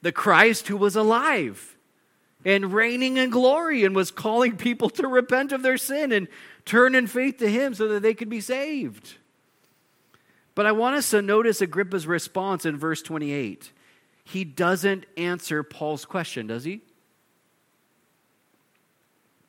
[0.00, 1.76] the Christ who was alive
[2.46, 6.28] and reigning in glory and was calling people to repent of their sin and
[6.64, 9.16] turn in faith to him so that they could be saved.
[10.54, 13.70] But I want us to notice Agrippa's response in verse 28.
[14.24, 16.80] He doesn't answer Paul's question, does he?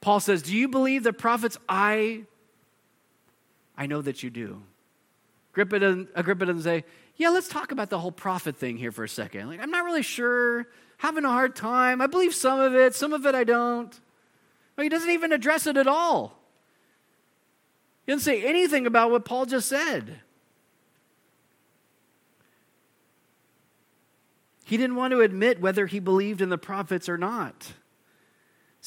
[0.02, 1.58] Paul says, Do you believe the prophets?
[1.68, 2.24] I,
[3.78, 4.62] I know that you do.
[5.54, 6.84] Agrippa doesn't, Agrippa doesn't say,
[7.18, 9.48] yeah, let's talk about the whole prophet thing here for a second.
[9.48, 10.68] Like, I'm not really sure,
[10.98, 12.00] having a hard time.
[12.00, 14.00] I believe some of it, some of it I don't.
[14.76, 16.38] Well, he doesn't even address it at all.
[18.06, 20.22] He doesn't say anything about what Paul just said.
[24.64, 27.74] He didn't want to admit whether he believed in the prophets or not.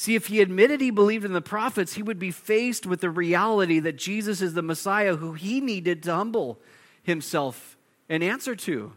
[0.01, 3.11] See, if he admitted he believed in the prophets, he would be faced with the
[3.11, 6.59] reality that Jesus is the Messiah who he needed to humble
[7.03, 7.77] himself
[8.09, 8.93] an answer to.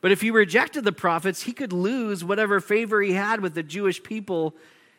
[0.00, 3.62] But if he rejected the prophets, he could lose whatever favor he had with the
[3.62, 4.56] Jewish people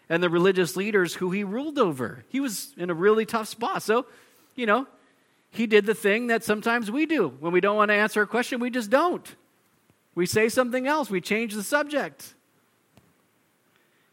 [0.07, 2.23] and the religious leaders who he ruled over.
[2.29, 3.83] He was in a really tough spot.
[3.83, 4.05] So,
[4.55, 4.87] you know,
[5.51, 7.33] he did the thing that sometimes we do.
[7.41, 9.27] When we don't want to answer a question, we just don't.
[10.15, 12.33] We say something else, we change the subject.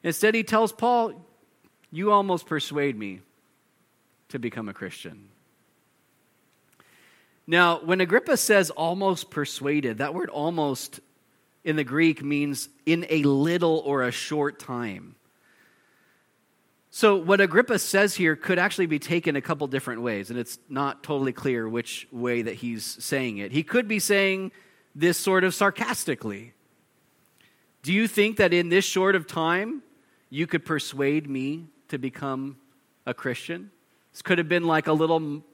[0.05, 1.27] Instead, he tells Paul,
[1.91, 3.21] You almost persuade me
[4.29, 5.31] to become a Christian.
[7.47, 11.01] Now, when Agrippa says almost persuaded, that word almost
[11.65, 15.17] in the Greek means in a little or a short time.
[16.91, 20.59] So, what Agrippa says here could actually be taken a couple different ways, and it's
[20.69, 23.53] not totally clear which way that he's saying it.
[23.53, 24.53] He could be saying
[24.95, 26.53] this sort of sarcastically.
[27.83, 29.83] Do you think that in this short of time
[30.35, 32.57] you could persuade me to become
[33.07, 33.71] a Christian?
[34.13, 35.45] This could have been like a little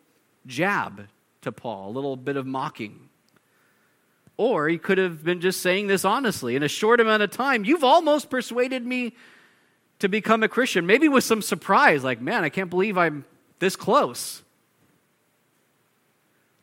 [0.46, 1.06] jab
[1.42, 3.10] to Paul, a little bit of mocking.
[4.38, 6.56] Or he could have been just saying this honestly.
[6.56, 9.14] In a short amount of time, you've almost persuaded me
[9.98, 10.86] to become a Christian.
[10.86, 13.26] Maybe with some surprise, like, man, I can't believe I'm
[13.58, 14.42] this close.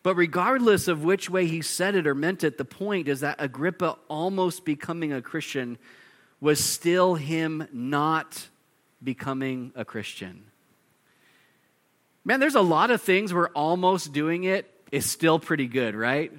[0.01, 3.35] But regardless of which way he said it or meant it, the point is that
[3.37, 5.77] Agrippa almost becoming a Christian
[6.39, 8.47] was still him not
[9.03, 10.45] becoming a Christian.
[12.23, 16.31] Man, there's a lot of things where almost doing it is still pretty good, right?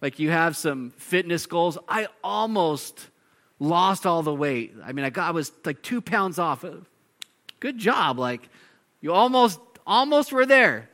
[0.00, 1.78] Like you have some fitness goals.
[1.88, 3.08] I almost
[3.60, 4.74] lost all the weight.
[4.84, 6.64] I mean, I got I was like two pounds off.
[7.60, 8.18] Good job.
[8.18, 8.48] Like
[9.00, 10.90] you almost almost were there.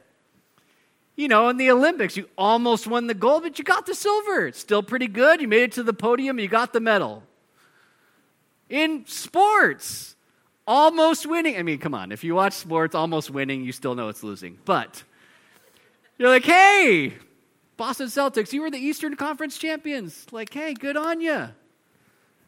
[1.18, 4.46] You know, in the Olympics, you almost won the gold, but you got the silver.
[4.46, 5.40] It's still pretty good.
[5.40, 7.24] You made it to the podium, you got the medal.
[8.68, 10.14] In sports,
[10.64, 11.56] almost winning.
[11.56, 14.58] I mean, come on, if you watch sports, almost winning, you still know it's losing.
[14.64, 15.02] But
[16.18, 17.14] You're like, hey,
[17.76, 20.24] Boston Celtics, you were the Eastern Conference champions.
[20.30, 21.48] Like, hey, good on you.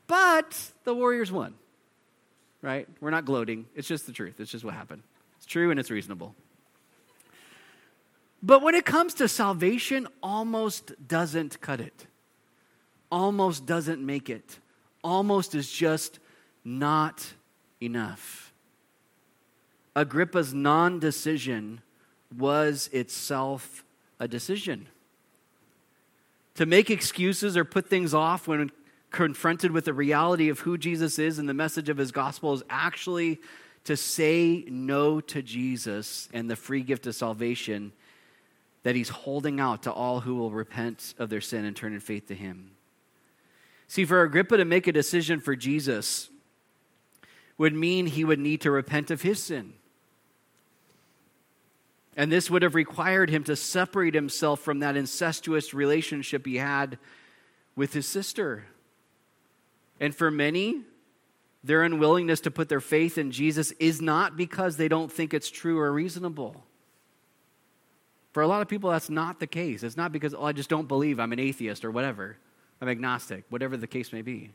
[0.06, 1.54] But the Warriors won,
[2.62, 2.86] right?
[3.00, 3.66] We're not gloating.
[3.74, 4.38] It's just the truth.
[4.38, 5.02] It's just what happened.
[5.38, 6.36] It's true and it's reasonable.
[8.42, 12.06] But when it comes to salvation, almost doesn't cut it,
[13.10, 14.58] almost doesn't make it,
[15.04, 16.18] almost is just
[16.64, 17.34] not
[17.80, 18.52] enough.
[19.94, 21.80] Agrippa's non decision
[22.36, 23.84] was itself
[24.18, 24.86] a decision.
[26.54, 28.70] To make excuses or put things off when
[29.10, 32.62] confronted with the reality of who Jesus is and the message of his gospel is
[32.70, 33.40] actually
[33.84, 37.92] to say no to Jesus and the free gift of salvation
[38.82, 42.00] that he's holding out to all who will repent of their sin and turn in
[42.00, 42.72] faith to him.
[43.86, 46.30] See, for Agrippa to make a decision for Jesus
[47.58, 49.74] would mean he would need to repent of his sin.
[52.16, 56.98] And this would have required him to separate himself from that incestuous relationship he had
[57.76, 58.64] with his sister.
[59.98, 60.82] And for many,
[61.62, 65.50] their unwillingness to put their faith in Jesus is not because they don't think it's
[65.50, 66.64] true or reasonable.
[68.32, 69.82] For a lot of people, that's not the case.
[69.82, 72.36] It's not because, oh, I just don't believe I'm an atheist or whatever.
[72.80, 74.50] I'm agnostic, whatever the case may be.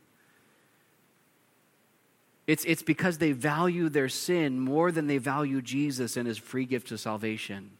[2.46, 6.64] It's, it's because they value their sin more than they value Jesus and his free
[6.64, 7.72] gift of salvation.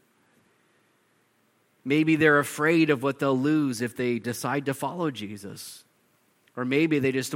[1.85, 5.85] Maybe they're afraid of what they'll lose if they decide to follow Jesus.
[6.57, 7.33] Or maybe they just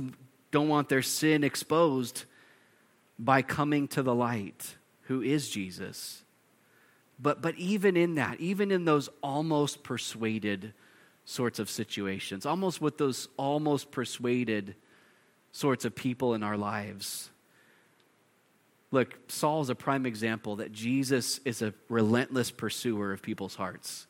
[0.51, 2.26] don't want their sin exposed
[3.18, 6.24] by coming to the light, who is Jesus.
[7.22, 10.74] But, but even in that, even in those almost persuaded
[11.24, 14.76] sorts of situations, almost with those almost persuaded
[15.51, 17.30] sorts of people in our lives.
[18.89, 24.07] Look, Saul is a prime example that Jesus is a relentless pursuer of people's hearts.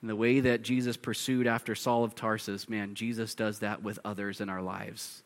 [0.00, 3.98] And the way that Jesus pursued after Saul of Tarsus, man, Jesus does that with
[4.04, 5.22] others in our lives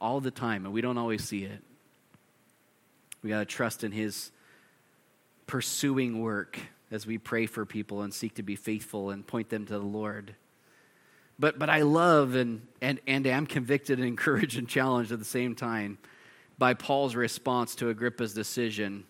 [0.00, 1.62] all the time, and we don't always see it.
[3.22, 4.30] We got to trust in his
[5.48, 6.60] pursuing work
[6.92, 9.78] as we pray for people and seek to be faithful and point them to the
[9.80, 10.36] Lord.
[11.40, 15.24] But, but I love and, and, and am convicted and encouraged and challenged at the
[15.24, 15.98] same time
[16.56, 19.04] by Paul's response to Agrippa's decision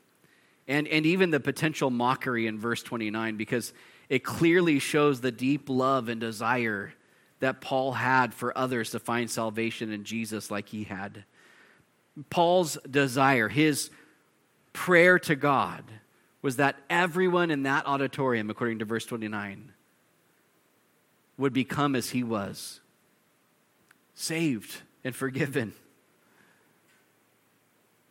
[0.67, 3.73] and, and even the potential mockery in verse 29 because
[4.09, 6.93] it clearly shows the deep love and desire
[7.41, 11.25] that Paul had for others to find salvation in Jesus like he had.
[12.31, 13.91] Paul's desire, his
[14.73, 15.85] prayer to God,
[16.43, 19.73] was that everyone in that auditorium, according to verse 29,
[21.37, 22.81] would become as he was
[24.15, 25.73] saved and forgiven.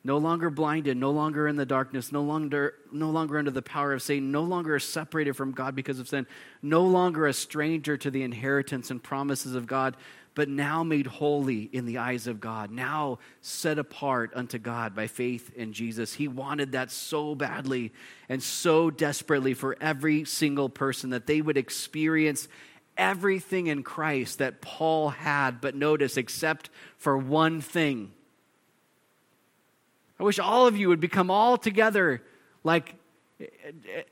[0.04, 3.92] No longer blinded, no longer in the darkness, no longer, no longer under the power
[3.92, 6.26] of Satan, no longer separated from God because of sin,
[6.62, 9.98] no longer a stranger to the inheritance and promises of God,
[10.38, 15.08] but now made holy in the eyes of God, now set apart unto God by
[15.08, 16.14] faith in Jesus.
[16.14, 17.92] He wanted that so badly
[18.30, 22.48] and so desperately for every single person that they would experience
[22.96, 26.70] everything in Christ that Paul had, but notice, except
[27.00, 28.12] for one thing.
[30.20, 32.22] I wish all of you would become all together
[32.64, 32.94] like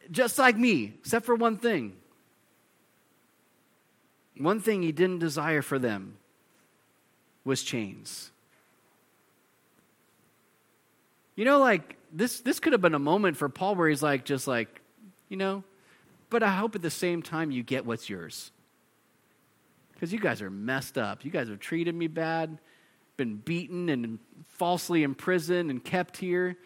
[0.10, 1.94] just like me, except for one thing.
[4.38, 6.18] One thing he didn't desire for them
[7.44, 8.32] was chains.
[11.36, 14.26] You know, like this this could have been a moment for Paul where he's like,
[14.26, 14.82] just like,
[15.30, 15.64] you know,
[16.30, 18.52] but I hope at the same time you get what's yours
[19.94, 21.24] because you guys are messed up.
[21.24, 22.58] You guys have treated me bad,
[23.18, 24.20] been beaten and
[24.50, 26.58] falsely imprisoned and kept here.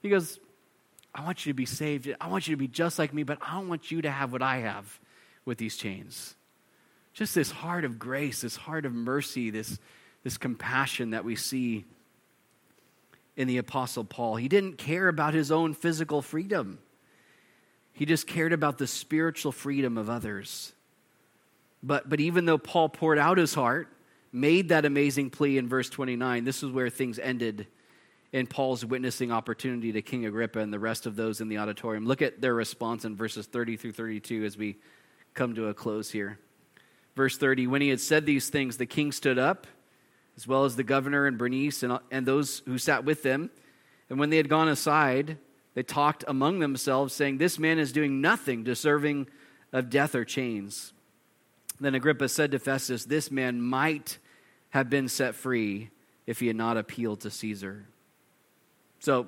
[0.00, 0.38] He goes,
[1.14, 2.14] I want you to be saved.
[2.20, 4.32] I want you to be just like me, but I don't want you to have
[4.32, 4.98] what I have
[5.44, 6.34] with these chains.
[7.18, 9.80] Just this heart of grace, this heart of mercy, this,
[10.22, 11.84] this compassion that we see
[13.36, 14.36] in the Apostle Paul.
[14.36, 16.78] He didn't care about his own physical freedom,
[17.92, 20.74] he just cared about the spiritual freedom of others.
[21.82, 23.88] But, but even though Paul poured out his heart,
[24.32, 27.66] made that amazing plea in verse 29, this is where things ended
[28.32, 32.06] in Paul's witnessing opportunity to King Agrippa and the rest of those in the auditorium.
[32.06, 34.76] Look at their response in verses 30 through 32 as we
[35.34, 36.38] come to a close here.
[37.18, 39.66] Verse 30 When he had said these things, the king stood up,
[40.36, 43.50] as well as the governor and Bernice and, and those who sat with them.
[44.08, 45.36] And when they had gone aside,
[45.74, 49.26] they talked among themselves, saying, This man is doing nothing deserving
[49.72, 50.92] of death or chains.
[51.80, 54.18] Then Agrippa said to Festus, This man might
[54.70, 55.90] have been set free
[56.24, 57.84] if he had not appealed to Caesar.
[59.00, 59.26] So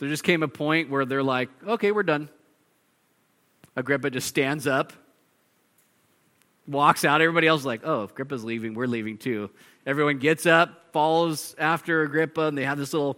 [0.00, 2.28] there just came a point where they're like, Okay, we're done.
[3.76, 4.92] Agrippa just stands up,
[6.66, 7.20] walks out.
[7.20, 9.50] Everybody else is like, oh, if Agrippa's leaving, we're leaving too.
[9.86, 13.16] Everyone gets up, follows after Agrippa, and they have this little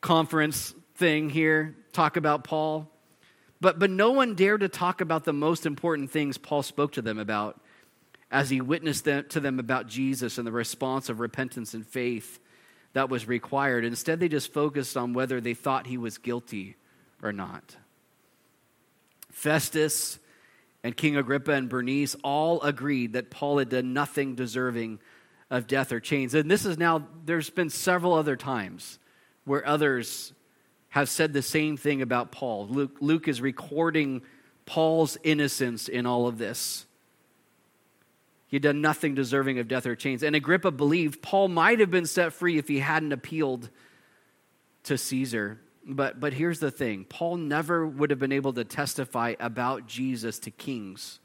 [0.00, 2.90] conference thing here, talk about Paul.
[3.60, 7.02] But, but no one dared to talk about the most important things Paul spoke to
[7.02, 7.60] them about
[8.30, 12.40] as he witnessed them, to them about Jesus and the response of repentance and faith
[12.92, 13.84] that was required.
[13.84, 16.76] Instead, they just focused on whether they thought he was guilty
[17.22, 17.76] or not.
[19.30, 20.18] Festus
[20.84, 25.00] and King Agrippa and Bernice all agreed that Paul had done nothing deserving
[25.50, 26.34] of death or chains.
[26.34, 28.98] And this is now, there's been several other times
[29.46, 30.34] where others
[30.90, 32.68] have said the same thing about Paul.
[32.68, 34.20] Luke, Luke is recording
[34.66, 36.84] Paul's innocence in all of this.
[38.48, 40.22] He had done nothing deserving of death or chains.
[40.22, 43.70] And Agrippa believed Paul might have been set free if he hadn't appealed
[44.84, 45.58] to Caesar.
[45.86, 50.38] But, but here's the thing Paul never would have been able to testify about Jesus
[50.40, 51.18] to kings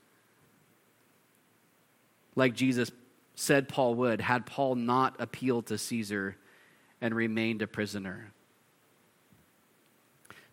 [2.39, 2.89] like Jesus
[3.35, 6.37] said Paul would, had Paul not appealed to Caesar
[7.01, 8.31] and remained a prisoner.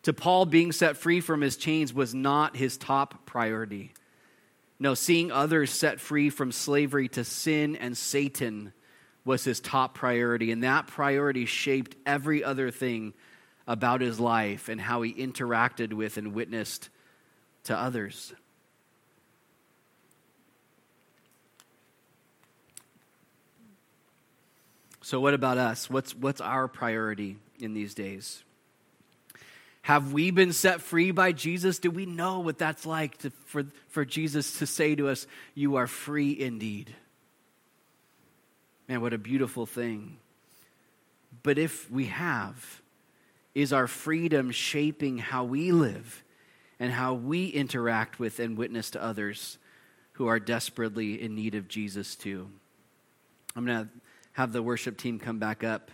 [0.02, 3.92] To Paul, being set free from his chains was not his top priority.
[4.78, 8.72] No, seeing others set free from slavery to sin and Satan
[9.24, 13.14] was his top priority, and that priority shaped every other thing
[13.66, 16.88] about his life and how he interacted with and witnessed
[17.64, 18.32] to others.
[25.02, 25.88] So, what about us?
[25.88, 28.42] What's, what's our priority in these days?
[29.82, 31.78] Have we been set free by Jesus?
[31.78, 35.76] Do we know what that's like to, for, for Jesus to say to us, You
[35.76, 36.92] are free indeed?
[38.88, 40.16] Man, what a beautiful thing.
[41.44, 42.82] But if we have,
[43.56, 46.22] is our freedom shaping how we live
[46.78, 49.56] and how we interact with and witness to others
[50.12, 52.50] who are desperately in need of Jesus too?
[53.56, 53.90] I'm going to
[54.34, 55.90] have the worship team come back up.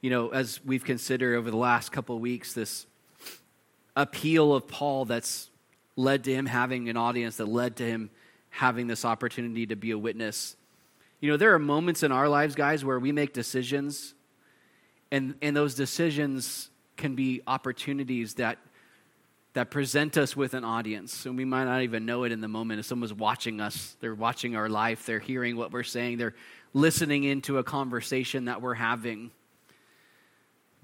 [0.00, 2.86] You know, as we've considered over the last couple weeks, this
[3.94, 5.50] appeal of Paul that's
[5.96, 8.08] led to him having an audience, that led to him
[8.48, 10.56] having this opportunity to be a witness.
[11.20, 14.14] You know, there are moments in our lives, guys, where we make decisions,
[15.10, 18.58] and, and those decisions can be opportunities that
[19.54, 22.48] that present us with an audience and we might not even know it in the
[22.48, 26.34] moment if someone's watching us they're watching our life they're hearing what we're saying they're
[26.72, 29.30] listening into a conversation that we're having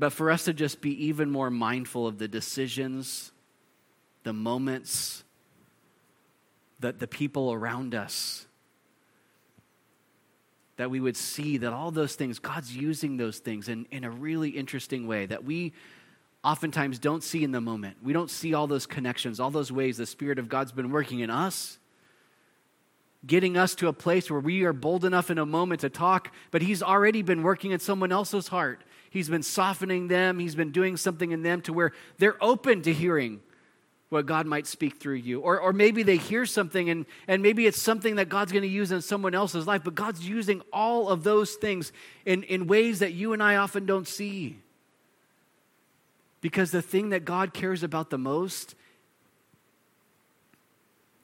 [0.00, 3.32] but for us to just be even more mindful of the decisions,
[4.22, 5.24] the moments,
[6.80, 8.46] that the people around us.
[10.78, 14.10] That we would see that all those things, God's using those things in, in a
[14.10, 15.74] really interesting way that we
[16.42, 17.98] oftentimes don't see in the moment.
[18.02, 21.20] We don't see all those connections, all those ways the Spirit of God's been working
[21.20, 21.78] in us,
[23.26, 26.32] getting us to a place where we are bold enough in a moment to talk,
[26.50, 28.82] but He's already been working in someone else's heart.
[29.10, 30.38] He's been softening them.
[30.38, 33.40] He's been doing something in them to where they're open to hearing
[34.08, 35.40] what God might speak through you.
[35.40, 38.68] Or, or maybe they hear something and, and maybe it's something that God's going to
[38.68, 41.92] use in someone else's life, but God's using all of those things
[42.24, 44.58] in, in ways that you and I often don't see.
[46.40, 48.74] Because the thing that God cares about the most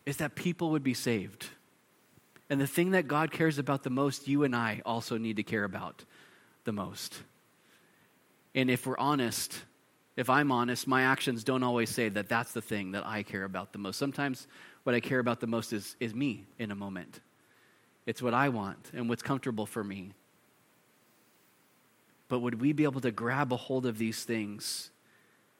[0.04, 1.48] is that people would be saved.
[2.48, 5.42] And the thing that God cares about the most, you and I also need to
[5.42, 6.04] care about
[6.64, 7.14] the most.
[8.54, 9.62] And if we're honest,
[10.16, 13.44] if I'm honest, my actions don't always say that that's the thing that I care
[13.44, 13.98] about the most.
[13.98, 14.46] Sometimes
[14.84, 17.20] what I care about the most is, is me in a moment.
[18.06, 20.12] It's what I want and what's comfortable for me.
[22.28, 24.90] But would we be able to grab a hold of these things?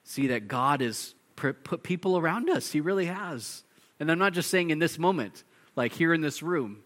[0.09, 2.71] See that God has put people around us.
[2.71, 3.65] He really has.
[3.99, 5.43] And I'm not just saying in this moment,
[5.75, 6.79] like here in this room,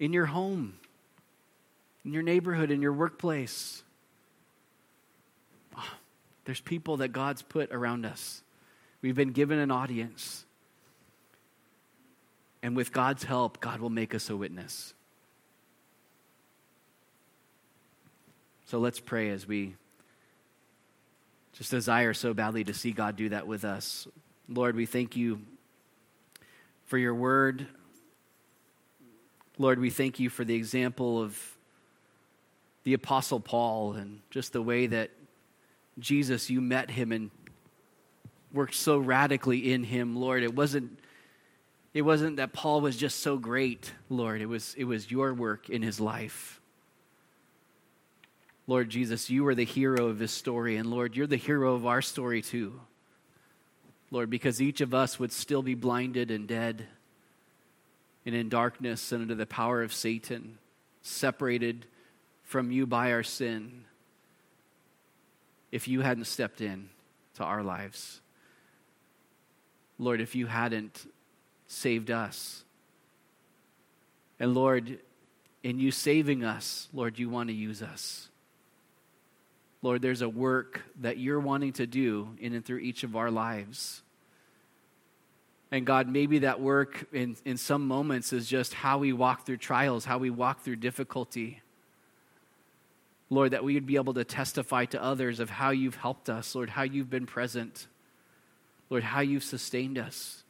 [0.00, 0.74] in your home,
[2.04, 3.82] in your neighborhood, in your workplace,
[5.76, 5.94] ah,
[6.46, 8.42] there's people that God's put around us.
[9.02, 10.46] We've been given an audience.
[12.62, 14.94] And with God's help, God will make us a witness.
[18.64, 19.74] So let's pray as we
[21.52, 24.08] just desire so badly to see God do that with us.
[24.48, 25.40] Lord, we thank you
[26.86, 27.66] for your word.
[29.58, 31.38] Lord, we thank you for the example of
[32.84, 35.10] the Apostle Paul and just the way that
[35.98, 37.30] Jesus, you met him and
[38.52, 40.42] worked so radically in him, Lord.
[40.42, 40.98] It wasn't
[41.94, 44.40] it wasn't that Paul was just so great, Lord.
[44.40, 46.61] It was it was your work in his life.
[48.66, 51.86] Lord Jesus, you are the hero of this story and Lord, you're the hero of
[51.86, 52.80] our story too.
[54.10, 56.86] Lord, because each of us would still be blinded and dead
[58.24, 60.58] and in darkness and under the power of Satan,
[61.00, 61.86] separated
[62.44, 63.84] from you by our sin,
[65.72, 66.90] if you hadn't stepped in
[67.34, 68.20] to our lives.
[69.98, 71.10] Lord, if you hadn't
[71.66, 72.64] saved us.
[74.38, 74.98] And Lord,
[75.62, 78.28] in you saving us, Lord, you want to use us.
[79.82, 83.30] Lord, there's a work that you're wanting to do in and through each of our
[83.30, 84.02] lives.
[85.72, 89.56] And God, maybe that work in, in some moments is just how we walk through
[89.56, 91.62] trials, how we walk through difficulty.
[93.28, 96.54] Lord, that we would be able to testify to others of how you've helped us,
[96.54, 97.88] Lord, how you've been present,
[98.90, 100.44] Lord, how you've sustained us.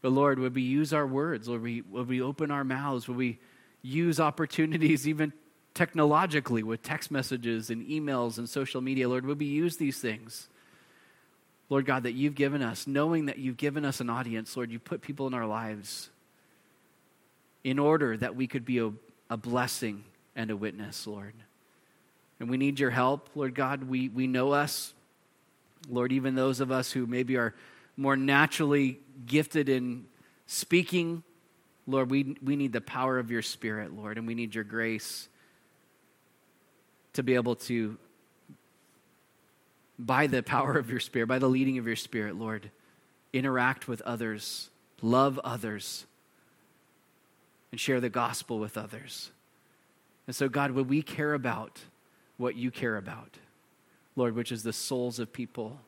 [0.00, 1.48] But Lord, would we use our words?
[1.48, 3.08] Would we, would we open our mouths?
[3.08, 3.40] Would we
[3.82, 5.32] use opportunities even
[5.78, 9.08] technologically with text messages and emails and social media?
[9.08, 10.48] Lord, would we use these things?
[11.70, 14.80] Lord God, that you've given us, knowing that you've given us an audience, Lord, you
[14.80, 16.10] put people in our lives
[17.62, 18.90] in order that we could be a,
[19.30, 20.02] a blessing
[20.34, 21.34] and a witness, Lord.
[22.40, 23.84] And we need your help, Lord God.
[23.84, 24.92] We, we know us.
[25.88, 27.54] Lord, even those of us who maybe are
[27.96, 30.06] more naturally gifted in
[30.48, 31.22] speaking,
[31.86, 35.28] Lord, we, we need the power of your Spirit, Lord, and we need your grace
[37.14, 37.98] to be able to
[39.98, 42.70] by the power of your Spirit, by the leading of your Spirit, Lord,
[43.32, 44.70] interact with others,
[45.02, 46.06] love others,
[47.72, 49.30] and share the gospel with others.
[50.26, 51.80] And so, God, would we care about
[52.36, 53.38] what you care about,
[54.14, 55.80] Lord, which is the souls of people?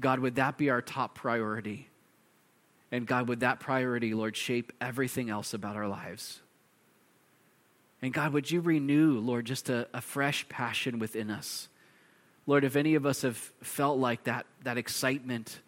[0.00, 1.88] God, would that be our top priority?
[2.90, 6.40] And God, would that priority, Lord, shape everything else about our lives?
[8.00, 11.68] And God, would you renew, Lord, just a, a fresh passion within us?
[12.46, 15.60] Lord, if any of us have felt like that, that excitement,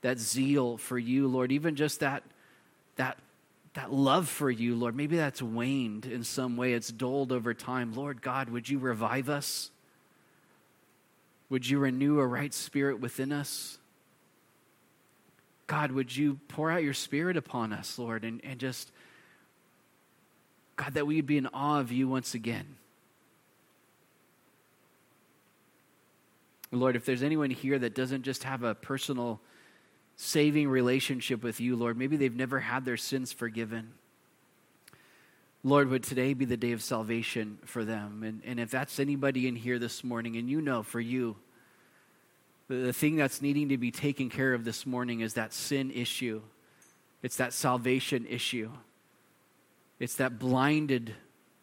[0.00, 2.22] that zeal for you, Lord, even just that,
[2.96, 3.18] that,
[3.74, 7.92] that love for you, Lord, maybe that's waned in some way, it's dulled over time.
[7.92, 9.70] Lord God, would you revive us?
[11.50, 13.78] Would you renew a right spirit within us?
[15.66, 18.90] God, would you pour out your spirit upon us, Lord, and, and just,
[20.76, 22.76] God, that we would be in awe of you once again.
[26.72, 29.40] Lord, if there's anyone here that doesn't just have a personal
[30.16, 33.92] saving relationship with you, Lord, maybe they've never had their sins forgiven.
[35.62, 38.22] Lord, would today be the day of salvation for them?
[38.22, 41.36] And, and if that's anybody in here this morning, and you know for you,
[42.68, 45.90] the, the thing that's needing to be taken care of this morning is that sin
[45.90, 46.42] issue,
[47.22, 48.70] it's that salvation issue,
[50.04, 51.14] it's that blinded,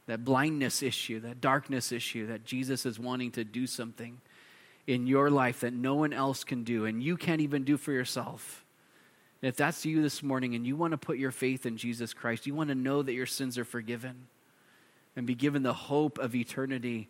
[0.08, 4.20] that blindness issue, that darkness issue that Jesus is wanting to do something
[4.88, 7.92] in your life that no one else can do and you can't even do for
[7.92, 8.66] yourself.
[9.44, 12.16] And if that's you this morning and you want to put your faith in Jesus
[12.16, 14.26] Christ, you want to know that your sins are forgiven
[15.16, 17.10] and be given the hope of eternity,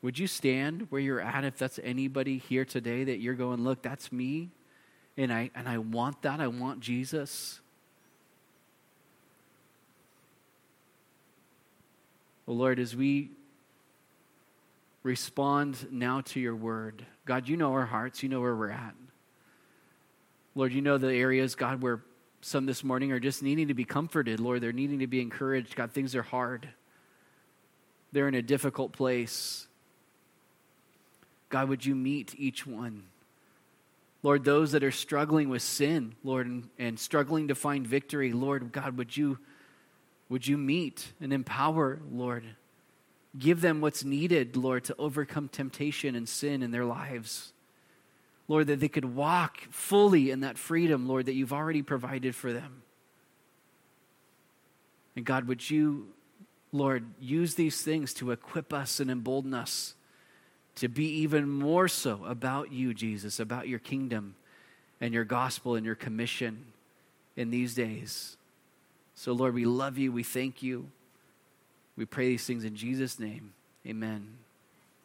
[0.00, 3.82] would you stand where you're at if that's anybody here today that you're going, look,
[3.82, 4.48] that's me
[5.18, 6.40] and I and I want that.
[6.40, 7.59] I want Jesus.
[12.54, 13.30] Lord, as we
[15.02, 17.04] respond now to your word.
[17.24, 18.94] God, you know our hearts, you know where we're at.
[20.54, 22.02] Lord, you know the areas, God, where
[22.40, 24.40] some this morning are just needing to be comforted.
[24.40, 25.76] Lord, they're needing to be encouraged.
[25.76, 26.68] God, things are hard,
[28.12, 29.66] they're in a difficult place.
[31.48, 33.04] God, would you meet each one?
[34.22, 38.70] Lord, those that are struggling with sin, Lord, and, and struggling to find victory, Lord,
[38.70, 39.38] God, would you,
[40.30, 42.44] would you meet and empower, Lord?
[43.38, 47.52] Give them what's needed, Lord, to overcome temptation and sin in their lives.
[48.48, 52.52] Lord, that they could walk fully in that freedom, Lord, that you've already provided for
[52.52, 52.82] them.
[55.14, 56.08] And God, would you,
[56.72, 59.94] Lord, use these things to equip us and embolden us
[60.76, 64.34] to be even more so about you, Jesus, about your kingdom
[65.00, 66.64] and your gospel and your commission
[67.36, 68.36] in these days.
[69.20, 70.12] So, Lord, we love you.
[70.12, 70.86] We thank you.
[71.94, 73.52] We pray these things in Jesus' name.
[73.86, 74.38] Amen.